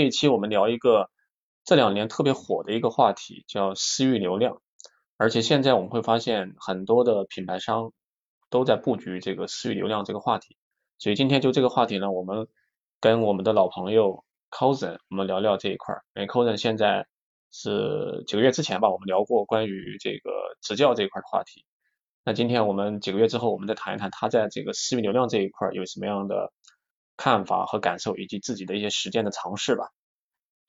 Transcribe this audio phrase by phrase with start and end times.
[0.00, 1.10] 这一期我们聊一个
[1.62, 4.62] 这两年特别火的一个话题，叫私域流量。
[5.18, 7.92] 而且现在我们会发现很多的品牌商
[8.48, 10.56] 都在布局这个私域流量这个话题。
[10.96, 12.48] 所以今天就这个话题呢，我们
[12.98, 15.94] 跟我们的老朋友 Cozen 我们聊聊这一块。
[16.14, 17.06] 因为 Cozen 现在
[17.52, 20.30] 是几个月之前吧，我们聊过关于这个
[20.62, 21.66] 职教这一块的话题。
[22.24, 26.54] 那今天我们几个月之后，我们再谈一谈他在这个私域流量这一块有什么样的。
[27.20, 29.90] 看法和感受，以及自己的一些实践的尝试吧。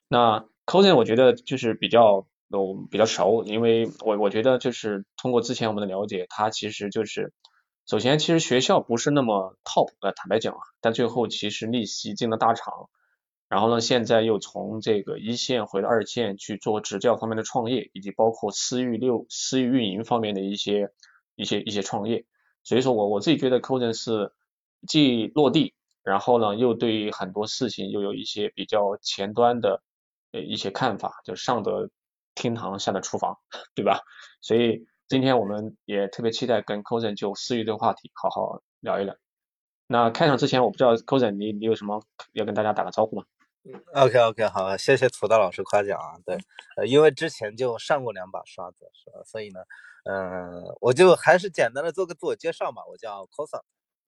[0.10, 7.32] 那 Cozen 我觉得就是比较都比较熟，因为我我觉得就是通过之前我们的了解，他其实就是
[7.88, 12.90] 首先其实学校不是那么 top，呃坦白讲啊，但最后其实逆袭进了大厂，
[13.48, 20.92] 然后呢现在又从这个一线回到二线去做执教方面的创业，以及包括私域六私域运营方面的一些
[21.36, 22.26] 一些一些创业。
[22.64, 24.34] 所以说我我自己觉得 Cozen 是
[24.86, 25.74] 既落地。
[26.04, 29.84] 然后呢，又对很多事情又有一些比较前端的
[30.32, 31.90] 呃一些看法，就上得
[32.36, 33.38] 厅堂，下得厨房，
[33.76, 34.00] 对吧？
[34.42, 39.16] 所以今天我们也特别期待跟 Cozen 就私域这个话题好好聊一聊。
[39.88, 42.02] 那开场之前，我不知道 Cozen 你你有什么
[42.34, 43.26] 要跟大家打个招呼吗
[43.94, 46.18] ？OK OK 好，谢谢土豆老师夸奖啊。
[46.26, 46.36] 对，
[46.78, 49.22] 呃，因为之前就上过两把刷子，是吧？
[49.26, 49.60] 所以呢，
[50.06, 52.82] 嗯，我就还是简单的做个自我介绍吧。
[52.90, 53.62] 我叫 Cozen。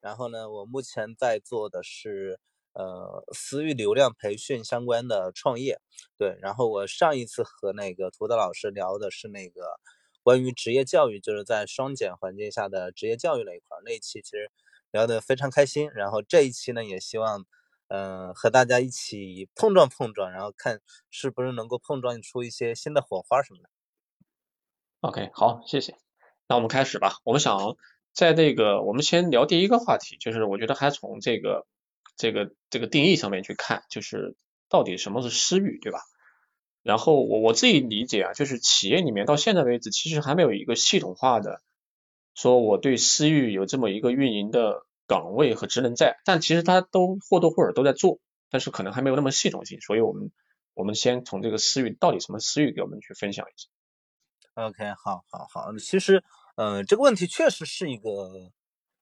[0.04, 2.38] 然后呢，我目前在做的是
[2.74, 5.80] 呃私域流量培训相关的创业，
[6.18, 6.38] 对。
[6.42, 9.80] 然后我上一次和那个涂德老师聊的是那个
[10.22, 14.52] 关于职业教育，就是在双减环境下的职业教育那一块儿，那一期其实
[14.92, 15.90] 聊得非常开心。
[15.96, 17.46] 然后这一期呢，也希望
[17.88, 23.70] 嗯和大家一起碰撞碰撞，然后看是不是能够碰撞出一些新的火花什么的。
[25.00, 25.96] OK，好，谢谢。
[26.50, 27.20] 那我们开始吧。
[27.24, 27.78] 我们想。
[28.14, 31.66] 在这个，我们先聊第一个话题，就是我觉得还从这个
[32.16, 34.38] 这个这个定义上面去看，就是
[34.70, 36.00] 到底什么是私域，对吧？
[36.84, 41.62] 然后我我自己理解啊，就是企业里面到现在为止，其实还没有一个系统化的
[42.36, 48.20] 说我对私域有这么一个运营的岗位和职能在，但其实它都或多或少都在做，
[48.52, 50.32] 但是可能还没有那么系统性，所以我们
[50.76, 53.70] 我们先从这个私域到底什么私域给我们去分享一下。
[54.54, 56.24] OK，好，好，好，其实。
[56.56, 58.52] 嗯，这个问题确实是一个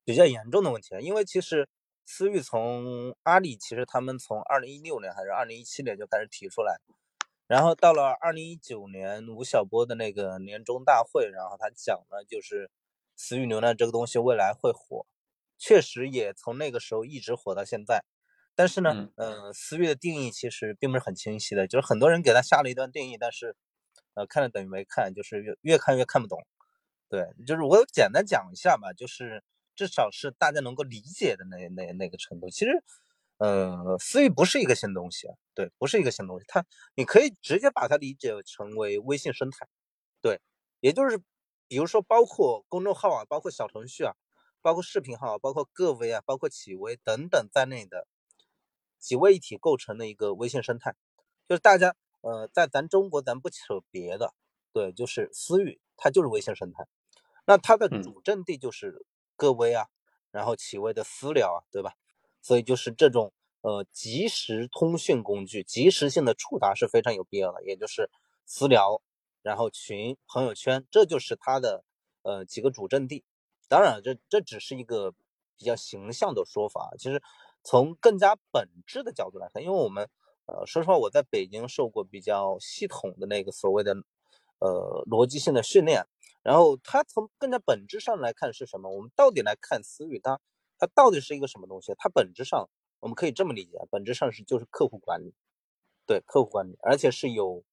[0.06, 1.68] 比较严重的问题啊，因为其实
[2.06, 6.80] 思域从阿里，其实他们从二零一六年还是二零一七年就开始提出来，
[7.48, 12.72] 然后到了二零一九年吴晓波的那个年终大会，然后他讲了就是
[13.18, 15.06] 私域流量这个东西未来会火，
[15.58, 18.06] 确实也从那个时候一直火到现在，
[18.56, 23.58] 但是呢，嗯，思域的定义其实并不是很清晰的，就是很多人给他下了一段定义，但是
[24.14, 26.42] 呃看了等于没看，就是越越看越看不懂。
[27.12, 29.44] 对，就是我简单讲一下吧，就是
[29.76, 32.50] 至少是大家能够理解的那那那个程度。
[32.50, 32.82] 其实，
[33.38, 36.46] 呃，私域不是一个新东西，对，不是一个新东西。
[36.48, 39.68] 它你可以直接把它理解成为微信生态，
[40.22, 40.40] 对，
[40.80, 41.20] 也就是
[41.68, 44.14] 比如说包括公众号啊，包括小程序啊，
[44.62, 48.08] 包括视频号，包括个微啊，包括企微等等在内的
[49.00, 50.96] 几位一体构成的一个微信生态。
[51.50, 54.34] 就是大家呃，在咱中国咱不扯别的，
[54.72, 56.88] 对，就是私域，它就是微信生态。
[57.46, 59.88] 那它的主阵地就是各微啊，
[60.32, 61.94] 然后企微的私聊啊，对吧？
[62.42, 68.10] 所以就是这种呃即时通讯工具，即时性的触达是非常有必要的，也就是
[68.46, 69.02] 私聊，
[69.42, 71.84] 然后群、朋友圈，这就是它的
[72.24, 73.24] 呃几个主阵地。
[73.68, 75.12] 当然，这这只是一个
[75.58, 77.22] 比较形象的说法，其实
[77.64, 80.10] 从更加本质的角度来看，因为我们
[80.46, 83.96] 呃说实话，我在北京受过比较系统的那个所谓的
[84.60, 86.06] 呃逻辑性的训练。
[86.44, 88.90] 然后它从更加本质上来看是什么？
[88.90, 90.40] 我们到底来看私域，它
[90.78, 91.94] 它到底是一个什么东西？
[91.98, 92.70] 它本质上
[93.00, 95.34] 我们可以这么理解，本质上是就是客户管理，
[96.06, 97.64] 对客户管理，而且是有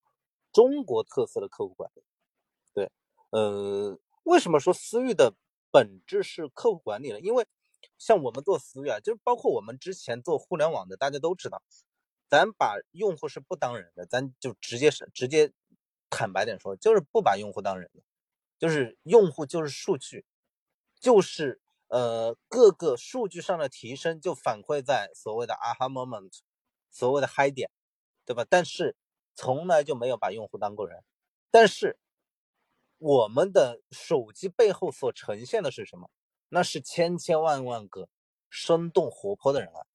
[0.53, 2.03] 中国特色的客户管理。
[2.75, 2.91] 对，
[3.31, 5.35] 呃，为什么说私域的
[5.71, 7.21] 本质是客户管理呢？
[7.21, 7.47] 因为
[7.97, 11.63] 像我们做私域啊，就是包括我们之前做互联网的，大家都知道，
[12.29, 15.53] 咱把用户是不当人的，咱就直接是直接
[16.11, 18.03] 坦白点说，就是不把用户当人的。
[18.59, 20.25] 就是用户就是数据，
[21.01, 26.41] 就是呃各个数据上的提升就反馈在所谓的 aha moment，
[26.91, 27.71] 所谓的嗨点，
[28.25, 28.45] 对吧？
[28.49, 28.97] 但是
[29.35, 31.03] 从来就没有把用户当过人。
[31.51, 31.99] 但是
[32.99, 36.11] 我们的手机背后所呈现的是什么？
[36.51, 38.09] 那是千千万万个
[38.51, 39.87] 生动活泼的人啊！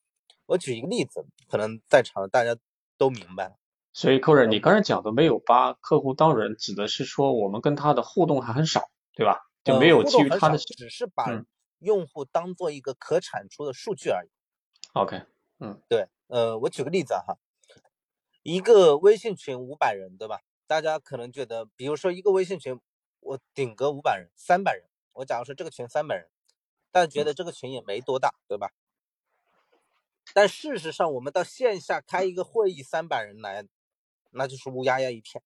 [0.45, 2.55] 我举一个例子，可能在场的大家
[2.97, 3.57] 都明白了。
[3.93, 9.47] 所以，客人，你刚才讲的没有把客户当人，指的是说我们跟他的互动还很少，对吧？
[9.63, 11.27] 就没有基于他的，只是把
[11.77, 14.29] 用户当做一个可产出的数据而已。
[14.93, 15.21] OK，
[15.59, 17.37] 嗯，对，呃，我举个例子哈，
[18.41, 20.41] 一个微信群五百人，对吧？
[20.65, 22.79] 大家可能觉得，比如说一个微信群，
[23.19, 26.27] 我顶个五百人、三百人，我假如说这个群三百人，
[26.91, 28.71] 大家觉得这个群也没多大，对吧？
[30.33, 33.65] 但事实上，我们到线下开一个会议，三百人来，
[34.33, 35.43] 那就是乌压压一片。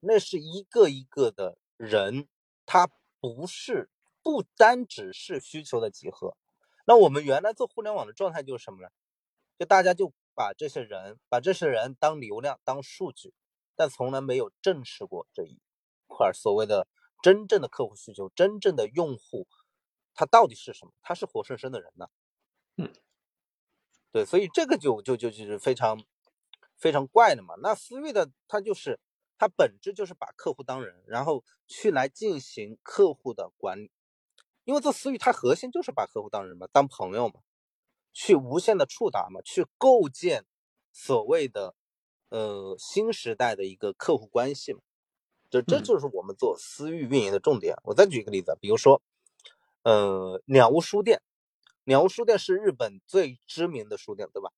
[0.00, 2.28] 那是一个一个的人，
[2.66, 2.88] 他
[3.20, 3.88] 不是
[4.22, 6.36] 不单只是需求的集合。
[6.86, 8.88] 那我们原来做互联网的状态就是什么呢？
[9.58, 13.32] 就大家就把这些人，把这些人当流量、当数据，
[13.76, 15.60] 但从来没有正视过这一
[16.08, 16.88] 块所谓的
[17.22, 19.46] 真正的客户需求、真正的用户，
[20.14, 20.92] 他到底是什么？
[21.02, 22.08] 他是活生生的人呢？
[22.76, 22.92] 嗯。
[24.10, 26.02] 对，所以这个就就就就是非常
[26.82, 27.54] 非常怪的嘛。
[27.62, 28.98] 那私域的它就是
[29.38, 33.90] 它本质就是把客户当人，然后去来进行客户的管理。
[34.64, 37.40] 因为做私域，它核心就是把客户当人嘛，当朋友嘛，
[38.12, 40.44] 去无限的触达嘛，去构建
[40.92, 41.74] 所谓的
[42.28, 44.80] 呃新时代的一个客户关系嘛。
[45.50, 47.76] 这这就是我们做私域运营的重点。
[47.84, 49.00] 我再举一个例子，比如说
[49.84, 51.22] 呃鸟屋书店。
[51.84, 54.52] 鸟屋书店是日本最知名的书店，对吧？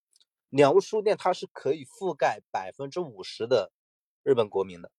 [0.56, 3.72] 鸟屋书店它是可以覆盖百分之五十的
[4.22, 4.92] 日本国民的，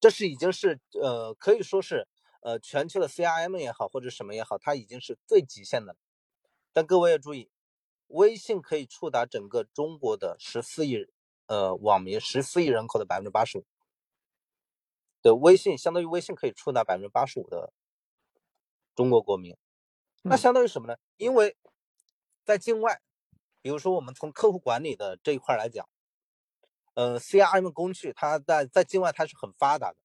[0.00, 2.08] 这是已经是呃可以说是
[2.40, 5.94] 呃全球的 CRM 也好或者什么也好，它已经是最极限的。
[6.72, 7.50] 但各位要注意，
[8.06, 11.06] 微信可以触达整个中国的十四亿
[11.44, 13.66] 呃网民，十四亿人口的百分之八十五。
[15.20, 17.70] 对，微信相当于微信可以触达百分之八十五的
[18.94, 19.54] 中国国民。
[20.22, 20.96] 那相当于什么呢？
[21.18, 21.54] 因为
[22.44, 23.02] 在境外，
[23.68, 25.86] 比如说我们从客户管理的这一块来讲，
[26.94, 29.98] 呃，CRM 工具它在在境外它是很发达的，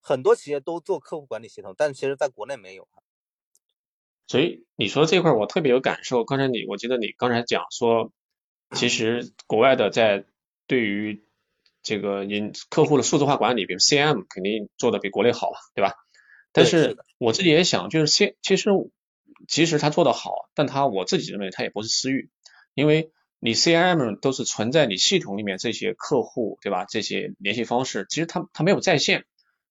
[0.00, 2.86] 很多企业都做客户管理系统，但其实在国内没有。
[4.28, 6.24] 所以你说这块我特别有感受。
[6.24, 8.12] 刚才你我记得你刚才讲说，
[8.70, 10.24] 其实国外的在
[10.68, 11.26] 对于
[11.82, 15.96] 这个引客户的数字化管理，比如 CRM 肯定做的比国内好，对吧？
[16.52, 18.70] 但是我自己也想，就是先其实。
[19.48, 22.30] 其实他做的好，但他我自己认为他也不是私域，
[22.74, 26.84] 因为你 CRM 都是存在你系统里面这些客户，对吧？
[26.84, 29.24] 这些联系方式，其实他他没有在线，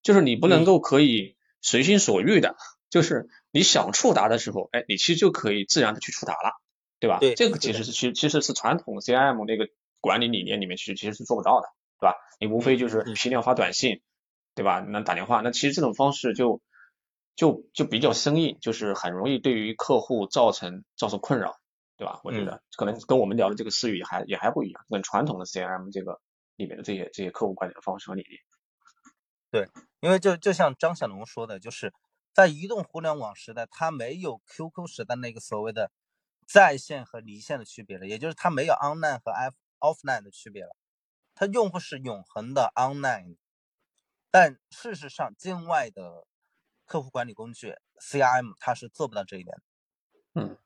[0.03, 2.55] 就是你不能够可以随心所欲的，
[2.89, 6.51] 就是你想触达的时候，哎，你其实就可以自然的去触达了，
[6.99, 7.19] 对吧？
[7.19, 9.67] 对，这个其实是其其实是传统 CRM 那个
[9.99, 11.67] 管理理念里面其实其实是做不到的，
[11.99, 12.15] 对吧？
[12.39, 14.01] 你无非就是批量发短信，
[14.55, 14.79] 对吧？
[14.79, 16.61] 那打电话，那其实这种方式就。
[17.33, 21.55] 就就比较生硬，就是很容易对于客户造成造成困扰，
[22.01, 22.19] 对吧？
[22.23, 26.19] 我觉得可能跟我们聊的这个私域还也还不一样，跟传统的 CRM 这个
[26.55, 28.39] 里面的这些这些客户管理的方式和理念。
[29.51, 29.69] 对，
[29.99, 31.93] 因为就就像张小龙说的，就是
[32.33, 35.91] 在移动互联网时代，它没有 QQ 时代那个所谓的
[36.47, 40.75] 在线和离线的区别了，也就是它没有 online 和 off offline 的区别了，
[41.35, 43.35] 它用户是永恒的 online。
[44.31, 46.25] 但事实上，境外的
[46.87, 50.57] 客户管理工具 CRM 它是做不到这一点的，嗯，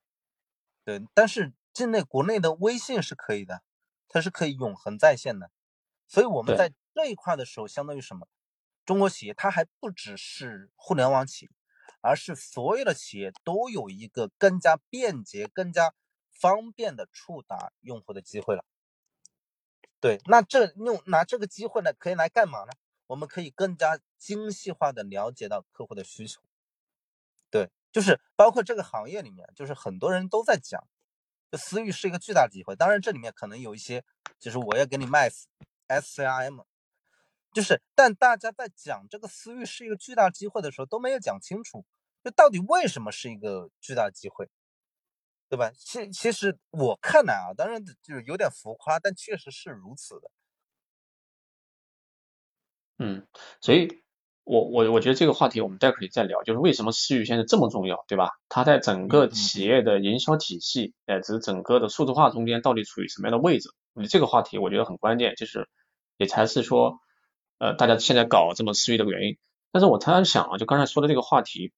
[0.86, 3.64] 对，但是境内国内的微信是可以的，
[4.08, 5.52] 它是可以永恒在线的，
[6.08, 8.28] 所以我们在这一块的时候，相当于什么？
[8.86, 11.52] 中国企业它还不只是互联网企业，
[12.02, 15.94] 而是所有的企业都有一个更加便捷、更加
[16.32, 18.64] 方便的触达用户的机会了。
[20.00, 22.72] 对，那这用拿这个机会呢，可以来干嘛呢？
[23.08, 26.42] 我们可以更加精细化的了解到客户的需求，
[27.52, 30.86] 对，就是包括这个行业里面，就是很多人都在讲，
[31.50, 32.76] 这私域是一个巨大的机会。
[32.76, 34.04] 当然，这里面可能有一些，
[34.38, 35.30] 就是我要给你卖
[35.88, 36.66] SCRM，
[37.54, 41.86] 就是但大家在讲这个私域是一个巨大机会的时候，都没有讲清楚，
[42.22, 44.50] 就到底为什么是一个巨大机会，
[45.48, 45.72] 对吧？
[45.74, 50.30] 其其实我看来啊，当然就是有点浮夸，但确实是如此的。
[52.98, 53.26] 嗯，
[53.62, 54.04] 所以，
[54.46, 58.30] 我我我觉得这个话题我们待会可以再聊，就是为什么私域现在这么重要，对吧？
[58.48, 63.70] 它在整个企业的营销体系，乃至整个的数字化中间到底处于什么样的位置？
[64.08, 65.68] 这个话题我觉得很关键，就是
[66.18, 67.00] 也才是说，
[67.58, 69.38] 呃，大家现在搞这么私域的原因。
[69.72, 71.74] 但是我突然想啊，就刚才说的这个话题，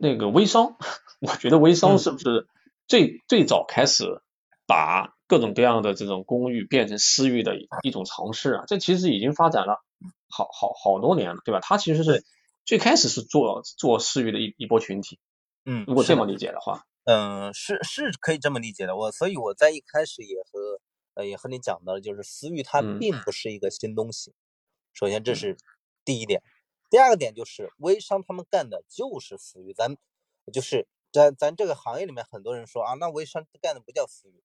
[0.00, 0.76] 那个微商，
[1.20, 2.46] 我觉得微商是不是
[2.88, 4.22] 最最早开始
[4.66, 8.64] 把各种各样的这种公寓变成私域的一种尝试啊？
[8.66, 9.84] 这其实已经发展了。
[10.30, 11.60] 好好好多年了，对吧？
[11.60, 12.24] 他其实是
[12.64, 15.18] 最开始是做做私域的一一波群体，
[15.64, 18.96] 嗯，如果这么理解的话，嗯，是是可以这么理解的。
[18.96, 20.80] 我所以我在一开始也和
[21.14, 24.32] 呃也和你讲到了，就是私域它并不是一个新东西。
[24.92, 25.56] 首先这是
[26.04, 26.42] 第一点，
[26.90, 29.96] 第二个点就是微商他们干的就是私域，咱
[30.52, 34.42] 就是咱咱这个行业里面很多人说啊，那微商干的不叫私域，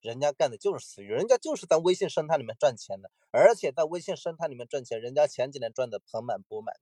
[0.00, 6.74] 人家干的就是私域，人家就是在微信生态里面赚钱的，而且在微信生态里面赚钱，人家前几年赚的盆满钵满。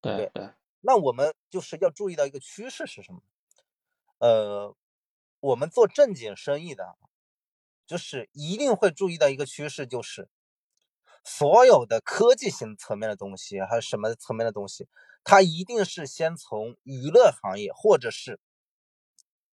[0.00, 0.50] 对对。
[0.80, 3.20] 那我们就是要注意到一个趋势是什么？
[4.18, 4.76] 呃，
[5.40, 6.96] 我们做正经生意的，
[7.86, 10.28] 就是一定会注意到一个趋势，就是
[11.24, 14.88] 所有的科技型层面的东西，还是什么层面的东西，
[15.24, 18.40] 它一定是先从娱乐行业或者是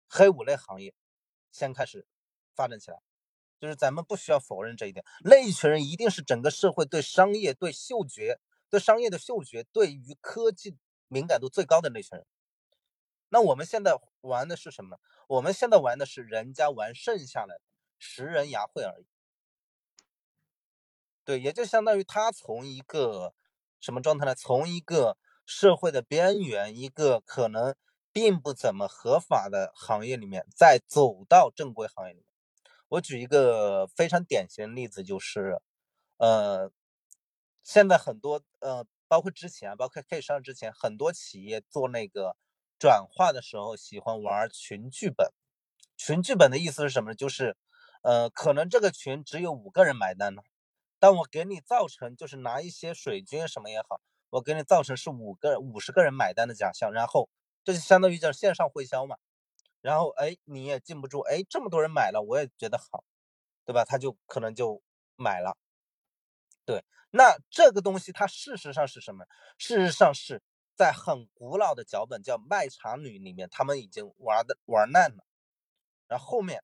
[0.09, 0.93] 黑五类行业
[1.51, 2.07] 先开始
[2.55, 3.03] 发展起来。
[3.61, 10.79] 就是咱们不需要否认这一点，那一群人一定是整个社会对商业、对嗅觉、对商业的嗅觉、对于科技。
[11.09, 12.27] 敏感度最高的那群人，
[13.29, 14.99] 那我们现在玩的是什么？
[15.29, 17.61] 我们现在玩的是人家玩剩下的
[17.99, 19.07] 食人牙慧而已。
[21.23, 23.35] 对，也就相当于他从一个
[23.79, 24.35] 什么状态呢？
[24.35, 27.75] 从一个社会的边缘，一个可能
[28.11, 32.32] 并不怎么合法的行业里面，再走到正规行业里面。
[32.93, 35.63] 我举一个非常典型的例子，就是，
[36.19, 36.71] 呃，
[37.63, 38.87] 现在很多呃。
[39.09, 42.35] 包括之前，包括可以上之前，很多企业做那个
[42.79, 45.31] 转化的时候，喜欢玩群剧本。
[45.99, 47.15] 群剧本的意思是什么呢？
[47.15, 47.55] 就是，
[48.01, 50.41] 呃，可能这个群只有五个人买单呢，
[50.99, 57.29] 但我给你造成，就是拿一些水军什么也好，我给你造成是五个五十个人买单的假象，然后
[57.65, 59.17] 这就相当于叫线上会销嘛。
[59.83, 63.05] 然后，哎，你也禁不住，哎，这么多人买了，我也觉得好，
[63.67, 63.85] 对吧？
[63.85, 64.81] 他就可能就
[65.17, 65.59] 买了。
[66.65, 69.27] 对，那这个东西它事实上是什么？
[69.59, 70.41] 事实上是
[70.77, 75.25] 在很古老的脚本叫《卖茶女》里面，他们已经玩的玩烂了。
[76.07, 76.63] 然后后面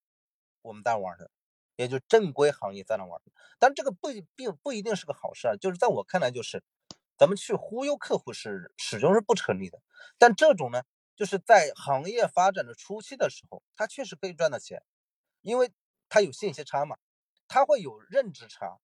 [0.62, 1.30] 我们再玩的，
[1.74, 3.20] 也就正规行业在那玩。
[3.58, 5.56] 但这个不并不一定是个好事啊。
[5.56, 6.62] 就是在我看来，就是
[7.16, 9.82] 咱们去忽悠客户是始终是不成立的。
[10.18, 10.84] 但这种呢，
[11.18, 14.84] 就是在行业发展的初期的时候，他确实可以赚到钱，
[15.42, 15.72] 因为
[16.08, 16.96] 他有信息差嘛，
[17.48, 18.78] 他会有认知差。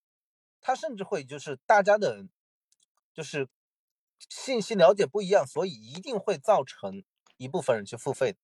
[0.60, 2.26] 他甚至会就是大家的，
[3.12, 3.48] 就是
[4.18, 7.04] 信息了解不一样，所以一定会造成
[7.36, 8.36] 一部分人去付费。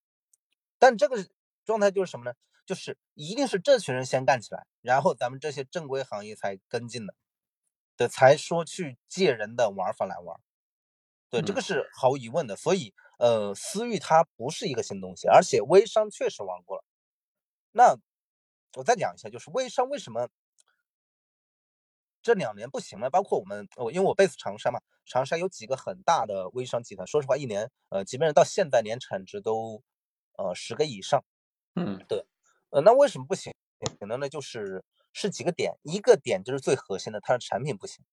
[0.79, 1.27] 但这个
[1.65, 2.37] 状态就是什么呢？
[2.65, 7.17] 就是一定是这群人先干起来，然后咱们这些正规行业才跟进的，
[7.97, 10.39] 对，才说去借人的玩法来玩。
[11.29, 12.55] 对，这个是毫无疑问的。
[12.55, 16.85] 所以，呃，私域它不是一个新东西，而且微商确实玩过了。
[17.73, 17.95] 那
[18.79, 20.29] 我再讲一下，就是微商为什么？
[22.23, 29.83] 这两年不行了，包括我们，我因为我 base 长沙嘛，长沙有几个很大的微商集团，说实话，一年，呃，基本上到现在年产值都，
[30.39, 31.23] 呃，十个以上。
[31.77, 32.25] 嗯，对，
[32.71, 33.53] 呃，那为什么不行？
[33.99, 38.05] 可能呢，就是是几个点，一个点就是最核心的，它的产品不行。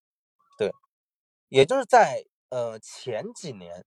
[0.57, 0.71] 对，
[1.49, 3.85] 也就是在呃前几年，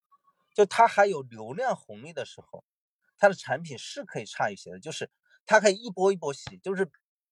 [0.61, 2.63] 就它还有流量红利的时候，
[3.17, 5.11] 它的产品是可以差一些的，就是
[5.47, 6.91] 它可以一波一波洗，就是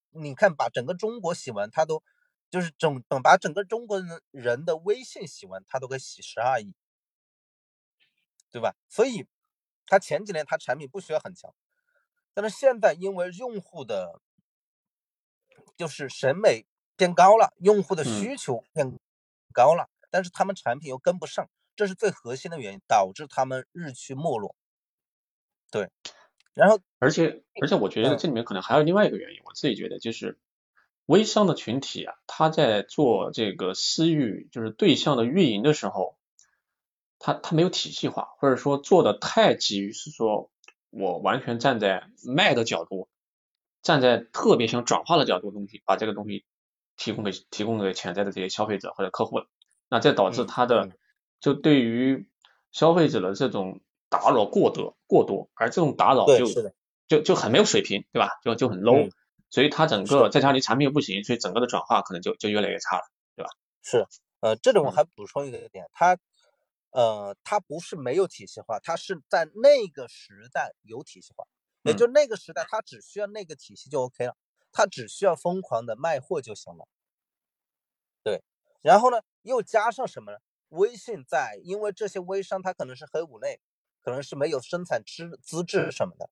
[0.09, 2.03] 你看把整个中国洗完，它都。
[2.51, 6.75] 就是整等把整个中国人人的微信洗完，它都可以洗十二亿，
[8.51, 8.75] 对吧？
[8.89, 9.27] 所以，
[9.85, 11.55] 它前几年它产品不需要很强，
[12.33, 14.23] 但是现在因为用户的，
[15.77, 16.65] 就是审美
[16.97, 18.99] 变高了，用户的需求变
[19.53, 24.55] 高了，但是他们产品又跟不上，这是最核心的原因，导致他们日趋没落。
[25.71, 25.89] 对，
[26.53, 30.39] 然后而且而且我觉得这里面可能还有另外一个原因，我自己觉得就是。
[31.07, 36.19] 微商的群体啊，他在做这个私域就是对象的运营的时候，
[37.19, 40.51] 他他没有体系化，或者说做的太急于是说，
[40.91, 43.09] 我完全站在卖的角度，
[43.81, 46.45] 站在特别想转化的角度东西，把这个东西
[46.99, 49.47] 提供给提供给潜在的这些消费者或者客户了，
[49.89, 50.91] 那这导致他的
[51.41, 52.29] 就对于
[52.73, 56.47] 消费者的这种打扰过多过多，而这种打扰就
[57.09, 58.31] 就就很没有水平，对吧？
[58.43, 59.11] 就就很 low。
[59.51, 63.03] 所以它整个再加上你产品又不行，所以整个的转化可能就就越来越差了，
[63.35, 63.51] 对吧？
[63.83, 64.07] 是，
[64.41, 66.19] 呃，这里我还补充一个点，它，
[66.91, 71.47] 呃，它不是没有体系化，它是在那个时代有体系化，
[71.85, 74.37] 也就那个时代它只需要那个体系就 OK 了，
[74.71, 76.87] 它只需要疯狂的卖货就行了。
[78.23, 78.43] 对，
[78.83, 80.39] 然后呢，又加上什么呢？
[80.71, 83.61] 微信在，因为这些微商他可能是黑五类，
[84.03, 86.29] 可能是没有生产资资质什么的，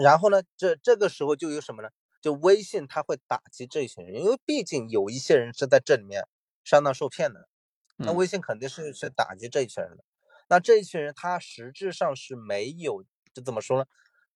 [0.00, 1.90] 然后呢，这这个时候就有什么呢？
[2.20, 6.26] 就微信，它会打击这一群人，因为毕竟有一些人是在这里面
[6.64, 7.48] 上当受骗的，
[7.96, 10.04] 那微信肯定是去打击这一群人的。
[10.48, 13.84] 那这一群人，他实质上是没有，就怎么说呢？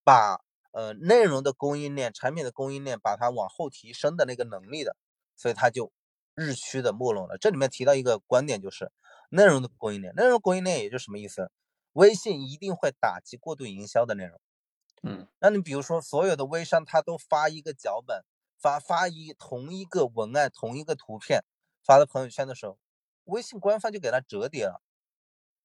[0.04, 4.96] 把呃内容的供应链、产品的供应链，把它往后提升的那个能力的，
[5.36, 5.92] 所以他就
[6.34, 7.38] 日趋的没落了。
[7.38, 8.90] 这里面提到一个观点，就是
[9.30, 10.14] 内容的供应链。
[10.14, 11.50] 内容供应链也就什么意思？
[11.92, 14.40] 微信一定会打击过度营销的内容。
[15.02, 18.24] 嗯，那你比如说所有的微商，他都发一个脚本，
[18.58, 21.44] 发发一同一个文案、同一个图片
[21.84, 22.78] 发到朋友圈的时候，
[23.24, 24.80] 微信官方就给他折叠了。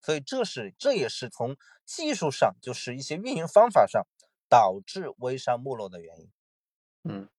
[0.02, 1.56] 所以这是这也是从
[1.86, 4.06] 技术上，就是一些运营方法上
[4.50, 6.32] 导致微商没落的原因。
[7.04, 7.30] 嗯，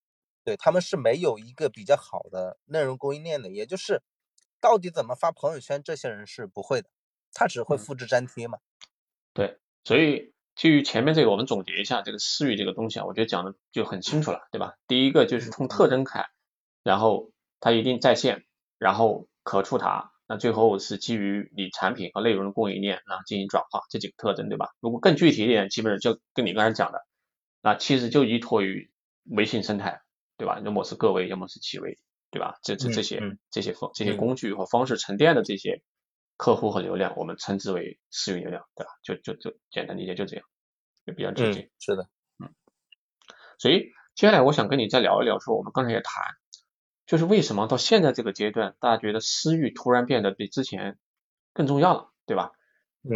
[0.48, 4.02] 对他们是没有一个比较好的内容供应链的，也就是
[4.62, 6.88] 到底怎么发朋友圈，这些人是不会的，
[7.34, 8.56] 他只会复制粘贴嘛。
[9.34, 14.76] 对，所以基于前面这个，我们总结一下这个私域这个东西啊，我觉得讲的就很清楚了，对吧？
[14.86, 16.30] 第一个就是从特征看，
[16.82, 18.46] 然后它一定在线，
[18.78, 20.12] 然后可触达。
[20.26, 24.70] 那最后是基于你产品和内容的供应链，然后进行转化，这几个特征，对吧？
[24.80, 27.06] 如果更具体一点，基本上就跟你刚才讲的，
[27.60, 28.90] 那其实就依托于
[29.24, 30.00] 微信生态，
[30.38, 30.58] 对吧？
[30.64, 31.98] 要么是个位，要么是企微，
[32.30, 32.58] 对吧？
[32.62, 35.82] 这这这些这些方这些工具和方式沉淀的这些
[36.38, 38.90] 客户和流量，我们称之为私域流量，对吧？
[39.02, 40.46] 就就就简单理解就这样，
[41.04, 41.70] 就比较直接。
[41.78, 42.48] 是的，嗯。
[43.58, 46.24] 所以接下来我想跟你再聊一聊，说我们刚才也谈。
[47.06, 50.98] 就是为什么到现在这个阶段，大家觉得私域突然变得比之前
[51.54, 52.52] 更重要了，对吧？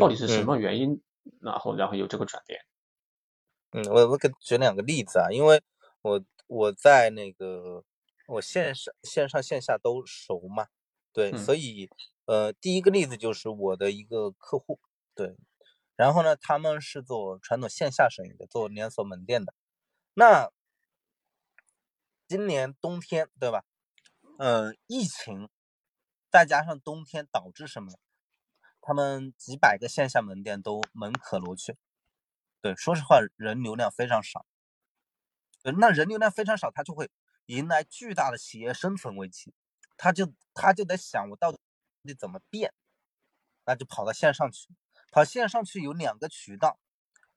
[0.00, 1.02] 到底是什么原因？
[1.43, 2.61] 然后然后有这个转变？
[3.73, 5.61] 嗯，我我给举两个例子啊，因为
[6.00, 7.83] 我我在那个
[8.27, 10.69] 我线上线上线下都熟嘛，
[11.11, 11.89] 对，所以
[12.27, 14.79] 呃第一个例子就是我的一个客户，
[15.15, 15.35] 对，
[15.97, 19.55] 然后呢他们是做传统线下生意的，做连锁门店的，
[20.13, 20.51] 那
[22.29, 23.65] 今年冬天对吧？
[24.39, 25.49] 呃，疫情
[26.31, 27.93] 再加上冬天导致什么？
[28.83, 31.77] 他们几百个线下门店都门可罗雀。
[32.61, 34.45] 对，说实话，人流量非常少。
[35.71, 37.09] 那人流量非常少，他就会
[37.47, 39.54] 迎来巨大的企业生存危机。
[39.97, 41.59] 他就他就得想，我到底
[42.19, 42.75] 怎么变？
[43.64, 44.69] 那就跑到线上去。
[45.12, 46.81] 跑线上去有两个渠道，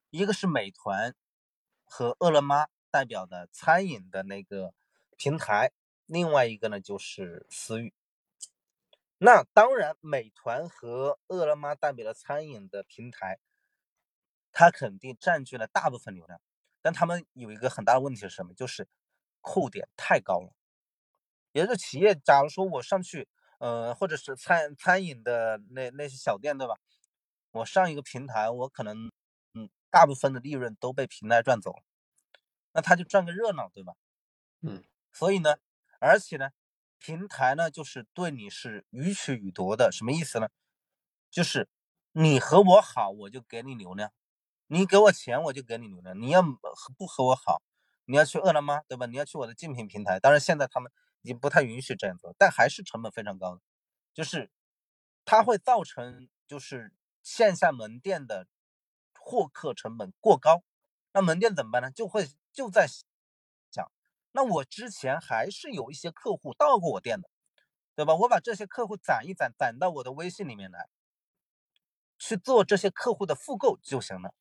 [0.10, 1.14] 一个是美团
[1.84, 4.74] 和饿了么代表的餐饮的那个
[5.18, 5.72] 平台。
[6.06, 7.94] 另外一个呢，就是私域。
[9.18, 13.40] 那当然，美团和饿了么代表的餐饮的平台，
[14.52, 16.40] 它肯定占据了大部分流量。
[16.86, 18.54] 但他们有一个很大的问题是什么？
[18.54, 18.88] 就是
[19.42, 20.54] 扣点太高了。
[21.52, 26.76] 也就是企业，假如说我上去，呃，或者是餐餐饮的那那些小店，对吧？
[27.54, 29.12] 我上一个平台，我可能，
[29.56, 31.82] 嗯，大部分的利润都被平台赚走了。
[32.74, 33.96] 那他就赚个热闹，对吧？
[34.62, 34.84] 嗯。
[35.12, 35.56] 所以呢？
[36.00, 36.52] 而且呢，
[37.00, 40.50] 平台呢就是对你是予取予夺的，什么意思呢？
[41.32, 41.68] 就是
[42.12, 44.12] 你和我好，我就给你流量；
[44.68, 46.20] 你给我钱，我就给你流量。
[46.20, 46.42] 你要
[46.98, 47.62] 不和我好，
[48.06, 49.06] 你要去饿了么，对吧？
[49.06, 50.20] 你要去我的竞品平台。
[50.20, 53.62] 当然，现在他们已经不太允许这样做，但还是成本非常高的，
[54.14, 54.50] 就是
[55.24, 58.48] 它会造成就是线下门店的
[59.20, 60.64] 获客成本过高。
[61.14, 61.92] 那门店怎么办呢？
[61.92, 63.92] 就会就在想。
[64.32, 67.30] 那我之前还是有一些客户到过我店的，
[67.96, 68.16] 对吧？
[68.16, 70.90] 我把这些客户攒一攒，攒到我的微信里面来，
[72.18, 74.34] 去做这些客户的复购就行了。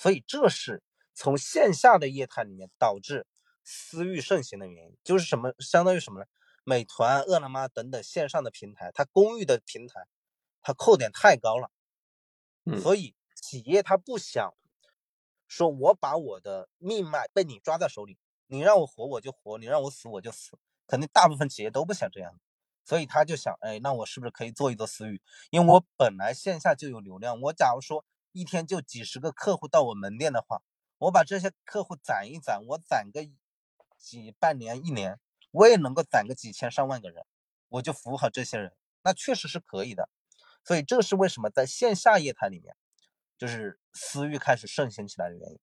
[0.00, 0.82] 所以这是
[1.12, 3.26] 从线下的业态里面导致
[3.62, 5.52] 私域盛行的原因，就是什么？
[5.58, 6.26] 相当于什么呢？
[6.64, 10.06] 美团、饿了么等等线上的平台，它公域的平台，
[10.62, 11.70] 它扣点太高了，
[12.80, 14.54] 所以企业它不想
[15.46, 18.16] 说我把我的命脉被你抓在手里。
[18.46, 22.40] 你让我活我就活，你让我死我就死，肯定大部分企业都不想这样，
[22.86, 25.20] 所以他就想，哎，那我是不是可以做一做私域？
[25.50, 30.62] 因为我本来线下就有流量，我假如说一天就几十个客户到我门店的话，
[30.98, 33.28] 我把这些客户攒一攒，我攒个
[33.98, 35.18] 几半年一年，
[35.50, 37.24] 我也能够攒个几千上万个人，
[37.68, 40.08] 我就服务好这些人，那确实是可以的。
[40.64, 42.76] 所以这是为什么在线下业态里面，
[43.38, 45.58] 就是私域开始盛行起来的原因。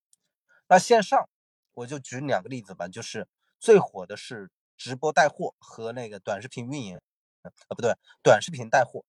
[0.67, 1.29] 那线上。
[1.77, 3.27] 我就举两个例子吧，就是
[3.59, 6.97] 最火的是直播带货和那个短视频运营，
[7.43, 9.05] 啊不对，短视频带货。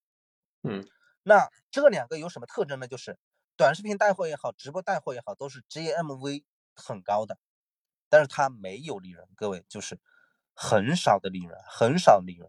[0.64, 0.86] 嗯，
[1.22, 2.86] 那这两个有什么特征呢？
[2.86, 3.18] 就是
[3.58, 6.44] 短视频带货也好，直播带货也好，都是 GMV
[6.76, 7.40] 很高的，
[8.08, 9.98] 但是它没有利润，各位就是
[10.54, 12.48] 很少的利润，很少利润。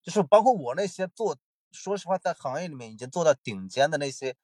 [0.00, 1.36] 就是包括我那些做，
[1.70, 4.36] 说实话，在行业里面已经做到顶尖的那些，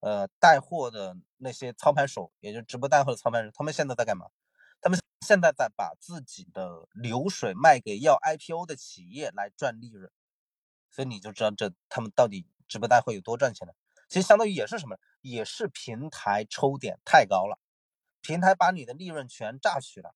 [0.00, 4.26] 呃，带货的那些操盘手，也就直播带货的操盘手，他们现在在干嘛？
[4.80, 10.10] 他们现在在把自己的流水卖给要 IPO 的企业来赚利润，
[10.90, 13.76] 所以你就知道这他们到底直播带货有多赚钱了。
[14.12, 17.58] 其实相当于也是什么，也是平台抽点太高了，
[18.20, 20.14] 平台把你的利润全榨取了，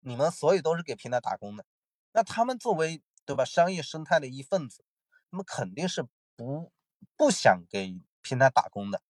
[0.00, 1.64] 你们所有都是给平台打工的。
[2.10, 4.84] 那他们作为对吧商业生态的一份子，
[5.30, 6.72] 那么肯定是不
[7.16, 9.00] 不想给平台打工的。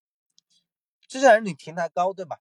[1.09, 2.39] 既然你平台高对吧，